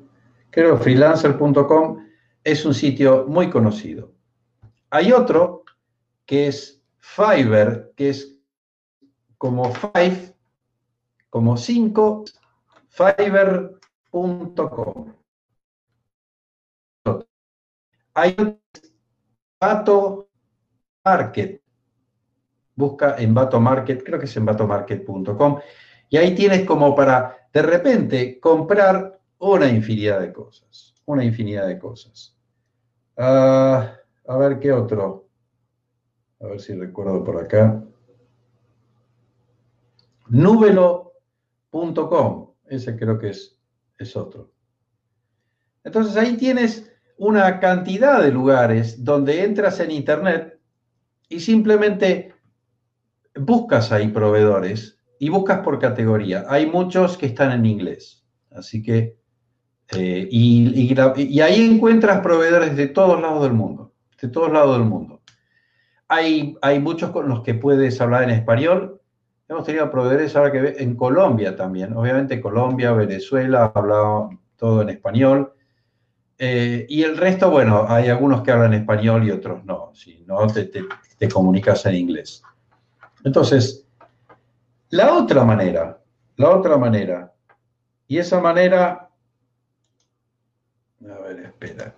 creo 0.51 0.77
freelancer.com 0.77 2.07
es 2.45 2.65
un 2.65 2.75
sitio 2.75 3.27
muy 3.27 3.51
conocido. 3.51 4.15
Hay 4.91 5.11
otro 5.11 5.65
que 6.27 6.47
es 6.47 6.82
Fiverr, 7.03 7.93
que 7.97 8.11
es 8.11 8.39
como 9.37 9.71
five, 9.75 10.35
como 11.29 11.57
cinco, 11.57 12.25
fiverr.com. 12.89 13.83
Hay 18.15 18.37
Bato 19.61 20.29
Market. 21.05 21.61
Busca 22.75 23.17
en 23.19 23.35
Bato 23.35 23.61
Market, 23.61 24.05
creo 24.05 24.19
que 24.21 24.27
es 24.27 24.37
en 24.37 24.47
batomarket.com. 24.47 25.61
Y 26.09 26.17
ahí 26.17 26.35
tienes 26.35 26.65
como 26.65 26.95
para, 26.95 27.49
de 27.53 27.63
repente, 27.63 28.39
comprar 28.39 29.19
una 29.39 29.69
infinidad 29.69 30.21
de 30.21 30.33
cosas, 30.33 30.95
una 31.05 31.25
infinidad 31.25 31.67
de 31.67 31.79
cosas. 31.79 32.39
Ah, 33.17 33.97
a 34.27 34.37
ver 34.37 34.61
qué 34.61 34.73
otro. 34.73 35.32
A 36.43 36.47
ver 36.47 36.61
si 36.61 36.75
recuerdo 36.75 37.25
por 37.25 37.41
acá. 37.41 37.83
Núvelo.com, 40.29 41.21
ese 42.67 42.97
creo 42.97 43.19
que 43.19 43.31
es, 43.31 43.59
es 43.99 44.17
otro. 44.17 44.53
Entonces 45.85 46.17
ahí 46.17 46.37
tienes 46.37 46.91
una 47.19 47.61
cantidad 47.61 48.23
de 48.23 48.33
lugares 48.33 49.05
donde 49.05 49.45
entras 49.45 49.79
en 49.81 49.91
Internet 49.91 50.59
y 51.29 51.41
simplemente 51.41 52.35
buscas 53.35 53.93
ahí 53.93 54.09
proveedores 54.09 54.99
y 55.19 55.29
buscas 55.29 55.61
por 55.61 55.79
categoría. 55.79 56.45
Hay 56.49 56.67
muchos 56.67 57.17
que 57.17 57.27
están 57.27 57.53
en 57.53 57.67
inglés, 57.67 58.25
así 58.51 58.83
que, 58.83 59.19
eh, 59.97 60.29
y, 60.31 61.41
ahí 61.41 61.65
encuentras 61.65 62.21
proveedores 62.21 62.77
de 62.77 62.89
todos 62.89 63.21
lados 63.21 63.43
del 63.43 63.53
mundo, 63.53 63.95
de 64.21 64.29
todos 64.29 64.51
lados 64.51 64.79
del 64.79 64.89
mundo. 64.89 65.12
Hay, 66.15 66.79
muchos 66.79 67.11
con 67.11 67.27
los 67.27 67.41
que 67.41 67.55
puedes 67.55 67.99
hablar 67.99 68.25
en 68.25 68.31
español. 68.31 69.01
Hemos 69.49 69.65
tenido 69.65 69.91
proveedores 69.91 70.37
ahora 70.37 70.53
que 70.53 70.75
en 70.83 70.95
Colombia 70.95 71.57
también. 71.57 71.97
Obviamente 71.97 72.39
Colombia, 72.39 72.93
Venezuela, 72.93 73.73
hablado 73.75 74.29
todo 74.57 74.83
en 74.83 74.91
español. 74.91 75.55
Eh, 76.37 76.85
y 76.87 77.03
el 77.03 77.17
resto, 77.17 77.51
bueno, 77.51 77.87
hay 77.89 78.11
algunos 78.11 78.43
que 78.43 78.51
hablan 78.51 78.75
español 78.75 79.27
y 79.27 79.31
otros 79.31 79.65
no. 79.65 79.91
Si 79.95 80.23
no, 80.27 80.47
te, 80.49 80.67
te, 80.67 81.29
comunicas 81.31 81.87
en 81.87 81.95
inglés. 81.95 82.43
Entonces, 83.25 83.87
la 84.91 85.15
otra 85.15 85.45
manera, 85.45 85.99
la 86.37 86.51
otra 86.51 86.77
manera, 86.77 87.33
y 88.07 88.19
esa 88.19 88.39
manera, 88.39 89.09
a 91.01 91.23
ver, 91.23 91.41
espera. 91.41 91.95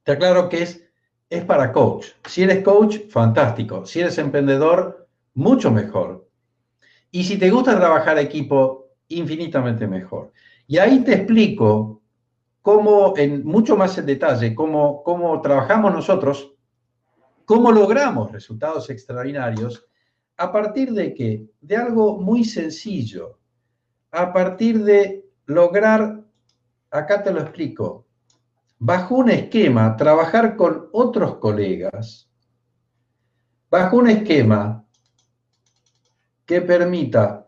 te 0.04 0.12
aclaro 0.12 0.48
que 0.48 0.62
es, 0.62 0.88
es 1.28 1.44
para 1.44 1.74
coach. 1.74 2.10
Si 2.28 2.44
eres 2.44 2.64
coach, 2.64 3.00
fantástico. 3.10 3.84
Si 3.88 4.00
eres 4.00 4.20
emprendedor, 4.20 5.08
mucho 5.34 5.72
mejor. 5.72 6.30
Y 7.12 7.24
si 7.24 7.38
te 7.38 7.50
gusta 7.50 7.78
trabajar 7.78 8.18
equipo, 8.18 8.88
infinitamente 9.10 9.88
mejor. 9.88 10.32
Y 10.68 10.78
ahí 10.78 11.04
te 11.04 11.14
explico 11.14 12.02
cómo, 12.62 13.14
en 13.18 13.46
mucho 13.46 13.76
más 13.76 13.98
en 13.98 14.06
detalle, 14.06 14.56
cómo, 14.56 15.04
cómo 15.04 15.42
trabajamos 15.42 15.94
nosotros 15.94 16.56
¿Cómo 17.52 17.70
logramos 17.70 18.32
resultados 18.32 18.90
extraordinarios? 18.90 19.86
A 20.38 20.54
partir 20.54 20.94
de 20.94 21.14
qué? 21.14 21.50
De 21.60 21.76
algo 21.76 22.18
muy 22.18 22.46
sencillo. 22.46 23.40
A 24.10 24.32
partir 24.32 24.82
de 24.86 25.26
lograr, 25.48 26.24
acá 26.90 27.22
te 27.22 27.34
lo 27.34 27.42
explico, 27.42 28.08
bajo 28.80 29.16
un 29.16 29.32
esquema, 29.32 29.98
trabajar 29.98 30.56
con 30.56 30.88
otros 30.94 31.40
colegas, 31.40 32.30
bajo 33.70 33.98
un 33.98 34.10
esquema 34.10 34.86
que 36.46 36.62
permita 36.62 37.48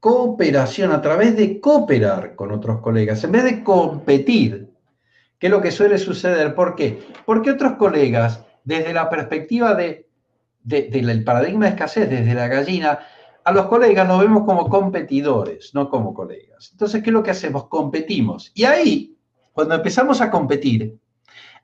cooperación 0.00 0.92
a 0.92 1.00
través 1.00 1.36
de 1.36 1.60
cooperar 1.60 2.34
con 2.34 2.52
otros 2.52 2.80
colegas, 2.80 3.24
en 3.24 3.32
vez 3.32 3.44
de 3.44 3.64
competir, 3.64 4.70
que 5.38 5.46
es 5.46 5.50
lo 5.50 5.62
que 5.62 5.70
suele 5.70 5.98
suceder. 5.98 6.54
¿Por 6.54 6.74
qué? 6.74 7.02
Porque 7.24 7.50
otros 7.50 7.74
colegas 7.74 8.44
desde 8.64 8.92
la 8.92 9.08
perspectiva 9.08 9.74
de, 9.74 10.08
del 10.62 11.24
paradigma 11.24 11.66
de 11.66 11.70
escasez, 11.70 12.08
desde 12.10 12.34
la 12.34 12.48
gallina, 12.48 12.98
a 13.44 13.52
los 13.52 13.66
colegas 13.66 14.08
nos 14.08 14.20
vemos 14.20 14.44
como 14.44 14.68
competidores, 14.68 15.74
no 15.74 15.90
como 15.90 16.14
colegas. 16.14 16.70
Entonces, 16.72 17.02
¿qué 17.02 17.10
es 17.10 17.14
lo 17.14 17.22
que 17.22 17.30
hacemos? 17.30 17.68
Competimos. 17.68 18.52
Y 18.54 18.64
ahí, 18.64 19.16
cuando 19.52 19.74
empezamos 19.74 20.20
a 20.20 20.30
competir, 20.30 20.98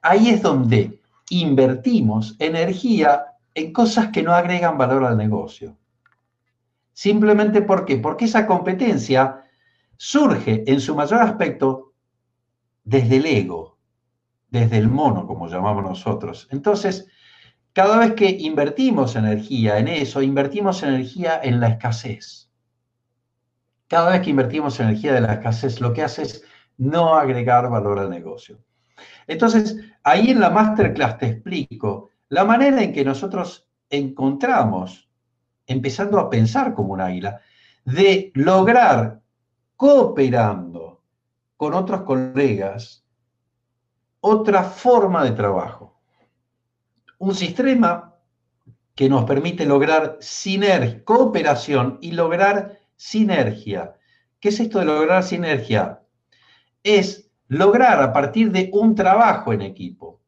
ahí 0.02 0.28
es 0.30 0.42
donde 0.42 1.00
invertimos 1.30 2.36
energía 2.38 3.26
en 3.54 3.72
cosas 3.72 4.08
que 4.08 4.22
no 4.22 4.32
agregan 4.34 4.76
valor 4.76 5.04
al 5.04 5.16
negocio. 5.16 5.76
Simplemente 7.00 7.62
¿por 7.62 7.86
qué? 7.86 7.96
Porque 7.96 8.26
esa 8.26 8.46
competencia 8.46 9.42
surge 9.96 10.64
en 10.70 10.82
su 10.82 10.94
mayor 10.94 11.22
aspecto 11.22 11.94
desde 12.84 13.16
el 13.16 13.24
ego, 13.24 13.78
desde 14.50 14.76
el 14.76 14.88
mono, 14.88 15.26
como 15.26 15.48
llamamos 15.48 15.82
nosotros. 15.82 16.46
Entonces, 16.50 17.06
cada 17.72 17.96
vez 17.96 18.12
que 18.12 18.28
invertimos 18.28 19.16
energía 19.16 19.78
en 19.78 19.88
eso, 19.88 20.20
invertimos 20.20 20.82
energía 20.82 21.40
en 21.42 21.58
la 21.58 21.68
escasez. 21.68 22.50
Cada 23.88 24.10
vez 24.10 24.20
que 24.20 24.28
invertimos 24.28 24.78
energía 24.78 25.14
de 25.14 25.22
la 25.22 25.32
escasez, 25.32 25.80
lo 25.80 25.94
que 25.94 26.02
hace 26.02 26.20
es 26.20 26.44
no 26.76 27.14
agregar 27.14 27.70
valor 27.70 27.98
al 27.98 28.10
negocio. 28.10 28.58
Entonces, 29.26 29.74
ahí 30.02 30.32
en 30.32 30.40
la 30.40 30.50
masterclass 30.50 31.16
te 31.16 31.28
explico 31.28 32.10
la 32.28 32.44
manera 32.44 32.82
en 32.82 32.92
que 32.92 33.06
nosotros 33.06 33.70
encontramos, 33.88 35.09
empezando 35.70 36.18
a 36.18 36.28
pensar 36.28 36.74
como 36.74 36.92
un 36.92 37.00
águila, 37.00 37.40
de 37.84 38.32
lograr 38.34 39.20
cooperando 39.76 41.02
con 41.56 41.74
otros 41.74 42.02
colegas 42.02 43.04
otra 44.20 44.64
forma 44.64 45.24
de 45.24 45.30
trabajo. 45.30 45.98
Un 47.18 47.34
sistema 47.34 48.16
que 48.94 49.08
nos 49.08 49.24
permite 49.24 49.64
lograr 49.64 50.18
sinergia, 50.20 51.04
cooperación 51.04 51.98
y 52.02 52.12
lograr 52.12 52.78
sinergia. 52.96 53.94
¿Qué 54.40 54.48
es 54.48 54.60
esto 54.60 54.80
de 54.80 54.86
lograr 54.86 55.22
sinergia? 55.22 56.02
Es 56.82 57.30
lograr 57.46 58.02
a 58.02 58.12
partir 58.12 58.50
de 58.50 58.70
un 58.72 58.94
trabajo 58.94 59.52
en 59.52 59.62
equipo, 59.62 60.20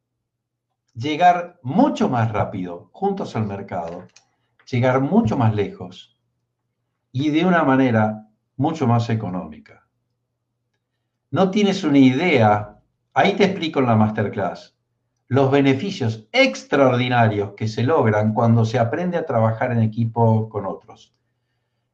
llegar 0.95 1.59
mucho 1.61 2.09
más 2.09 2.31
rápido 2.31 2.89
juntos 2.93 3.35
al 3.35 3.45
mercado, 3.45 4.07
llegar 4.69 5.01
mucho 5.01 5.37
más 5.37 5.53
lejos 5.55 6.17
y 7.11 7.29
de 7.29 7.45
una 7.45 7.63
manera 7.63 8.27
mucho 8.57 8.87
más 8.87 9.09
económica. 9.09 9.87
No 11.31 11.49
tienes 11.49 11.83
una 11.83 11.97
idea 11.97 12.73
Ahí 13.15 13.33
te 13.33 13.43
explico 13.43 13.79
en 13.79 13.85
la 13.85 13.95
masterclass 13.95 14.75
los 15.27 15.51
beneficios 15.51 16.27
extraordinarios 16.31 17.53
que 17.55 17.67
se 17.67 17.83
logran 17.83 18.33
cuando 18.33 18.65
se 18.65 18.79
aprende 18.79 19.17
a 19.17 19.25
trabajar 19.25 19.71
en 19.71 19.83
equipo 19.83 20.49
con 20.49 20.65
otros. 20.65 21.15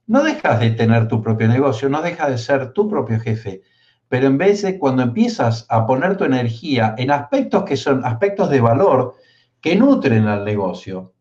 No 0.07 0.23
dejas 0.23 0.61
de 0.61 0.71
tener 0.71 1.09
tu 1.09 1.21
propio 1.21 1.49
negocio, 1.49 1.89
no 1.89 2.01
dejas 2.01 2.29
de 2.29 2.37
ser 2.37 2.71
tu 2.71 2.89
propio 2.89 3.19
jefe, 3.19 3.61
pero 4.07 4.27
en 4.27 4.37
vez 4.37 4.61
de 4.61 4.79
cuando 4.79 5.03
empiezas 5.03 5.65
a 5.69 5.85
poner 5.85 6.15
tu 6.15 6.23
energía 6.23 6.95
en 6.97 7.11
aspectos 7.11 7.63
que 7.63 7.75
son 7.75 8.05
aspectos 8.05 8.49
de 8.49 8.61
valor 8.61 9.15
que 9.59 9.75
nutren 9.75 10.27
al 10.27 10.45
negocio, 10.45 11.13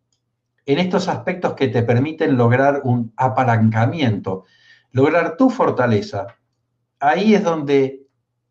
en 0.68 0.78
estos 0.78 1.08
aspectos 1.08 1.54
que 1.54 1.68
te 1.68 1.82
permiten 1.82 2.36
lograr 2.36 2.82
un 2.84 3.10
apalancamiento, 3.16 4.44
lograr 4.92 5.38
tu 5.38 5.48
fortaleza, 5.48 6.26
ahí 7.00 7.34
es 7.34 7.42
donde 7.42 8.02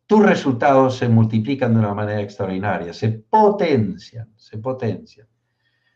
tus 0.07 0.25
resultados 0.25 0.97
se 0.97 1.09
multiplican 1.09 1.73
de 1.73 1.79
una 1.79 1.93
manera 1.93 2.19
extraordinaria, 2.19 2.91
se 2.91 3.09
potencian, 3.09 4.33
se 4.35 4.57
potencian. 4.57 5.27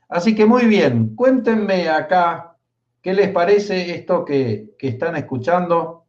Así 0.10 0.36
que 0.36 0.46
muy 0.46 0.66
bien, 0.66 1.16
cuéntenme 1.16 1.90
acá 1.90 2.56
qué 3.02 3.16
les 3.16 3.30
parece 3.30 3.96
esto 3.96 4.24
que, 4.24 4.76
están 4.78 5.16
escuchando. 5.16 6.06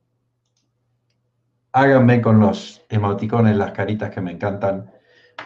Háganme 1.73 2.21
con 2.21 2.39
los 2.39 2.85
emoticones 2.91 3.57
las 3.57 3.73
caritas 3.73 4.11
que 4.11 4.21
me 4.21 4.33
encantan. 4.33 4.93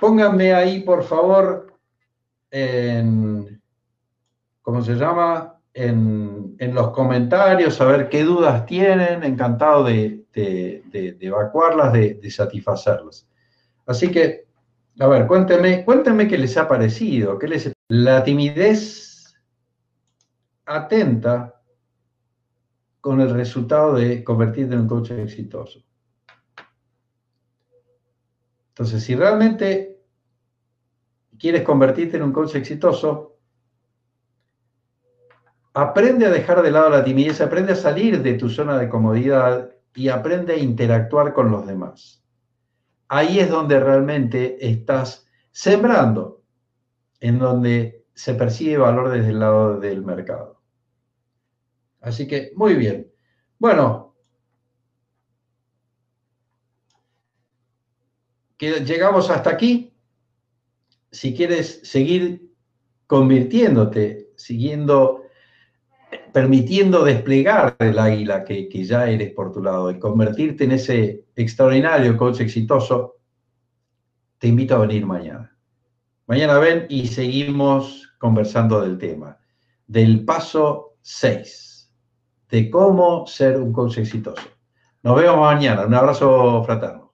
Pónganme 0.00 0.54
ahí, 0.54 0.80
por 0.80 1.04
favor, 1.04 1.78
en, 2.50 3.55
¿cómo 4.66 4.82
se 4.82 4.96
llama? 4.96 5.60
En, 5.72 6.56
en 6.58 6.74
los 6.74 6.90
comentarios, 6.90 7.80
a 7.80 7.84
ver 7.84 8.08
qué 8.08 8.24
dudas 8.24 8.66
tienen. 8.66 9.22
Encantado 9.22 9.84
de, 9.84 10.24
de, 10.32 11.16
evacuarlas, 11.20 11.92
de, 11.92 12.30
satisfacerlas. 12.32 13.28
Así 13.86 14.10
que, 14.10 14.48
a 14.98 15.06
ver, 15.06 15.28
cuéntenme, 15.28 15.84
cuéntenme 15.84 16.26
qué 16.26 16.36
les 16.36 16.56
ha 16.56 16.66
parecido, 16.66 17.38
qué 17.38 17.46
les... 17.46 17.72
La 17.86 18.24
timidez 18.24 19.36
atenta 20.64 21.62
con 23.00 23.20
el 23.20 23.30
resultado 23.30 23.94
de 23.94 24.24
convertirte 24.24 24.74
en 24.74 24.80
un 24.80 24.88
coach 24.88 25.12
exitoso. 25.12 25.78
Entonces, 28.70 29.04
si 29.04 29.14
realmente 29.14 30.00
quieres 31.38 31.62
convertirte 31.62 32.16
en 32.16 32.24
un 32.24 32.32
coach 32.32 32.56
exitoso, 32.56 33.35
aprende 35.76 36.24
a 36.24 36.30
dejar 36.30 36.62
de 36.62 36.70
lado 36.70 36.88
la 36.88 37.04
timidez, 37.04 37.42
aprende 37.42 37.74
a 37.74 37.76
salir 37.76 38.22
de 38.22 38.32
tu 38.32 38.48
zona 38.48 38.78
de 38.78 38.88
comodidad 38.88 39.70
y 39.94 40.08
aprende 40.08 40.54
a 40.54 40.58
interactuar 40.58 41.34
con 41.34 41.50
los 41.50 41.66
demás. 41.66 42.24
Ahí 43.08 43.40
es 43.40 43.50
donde 43.50 43.78
realmente 43.78 44.56
estás 44.66 45.28
sembrando, 45.50 46.42
en 47.20 47.38
donde 47.38 48.06
se 48.14 48.32
percibe 48.32 48.78
valor 48.78 49.10
desde 49.10 49.28
el 49.28 49.38
lado 49.38 49.78
del 49.78 50.02
mercado. 50.02 50.62
Así 52.00 52.26
que, 52.26 52.52
muy 52.56 52.72
bien. 52.74 53.12
Bueno, 53.58 54.16
llegamos 58.58 59.28
hasta 59.28 59.50
aquí. 59.50 59.94
Si 61.10 61.34
quieres 61.34 61.80
seguir 61.82 62.50
convirtiéndote, 63.06 64.32
siguiendo, 64.36 65.25
permitiendo 66.36 67.02
desplegar 67.02 67.76
el 67.78 67.98
águila 67.98 68.44
que, 68.44 68.68
ya 68.84 69.08
eres 69.08 69.32
por 69.32 69.52
tu 69.52 69.62
lado 69.62 69.90
y 69.90 69.98
convertirte 69.98 70.64
en 70.64 70.72
ese 70.72 71.24
extraordinario 71.34 72.14
coach 72.18 72.40
exitoso, 72.40 73.14
te 74.36 74.48
invito 74.48 74.74
a 74.74 74.80
venir 74.80 75.06
mañana. 75.06 75.56
Mañana 76.26 76.58
ven 76.58 76.84
y 76.90 77.06
seguimos 77.06 78.12
conversando 78.18 78.82
del 78.82 78.98
tema, 78.98 79.38
del 79.86 80.26
paso 80.26 80.98
6, 81.00 81.90
de 82.50 82.68
cómo 82.68 83.26
ser 83.26 83.56
un 83.56 83.72
coach 83.72 83.96
exitoso. 83.96 84.42
Nos 85.02 85.16
vemos 85.16 85.40
mañana. 85.40 85.86
Un 85.86 85.94
abrazo 85.94 86.62
fraterno. 86.64 87.05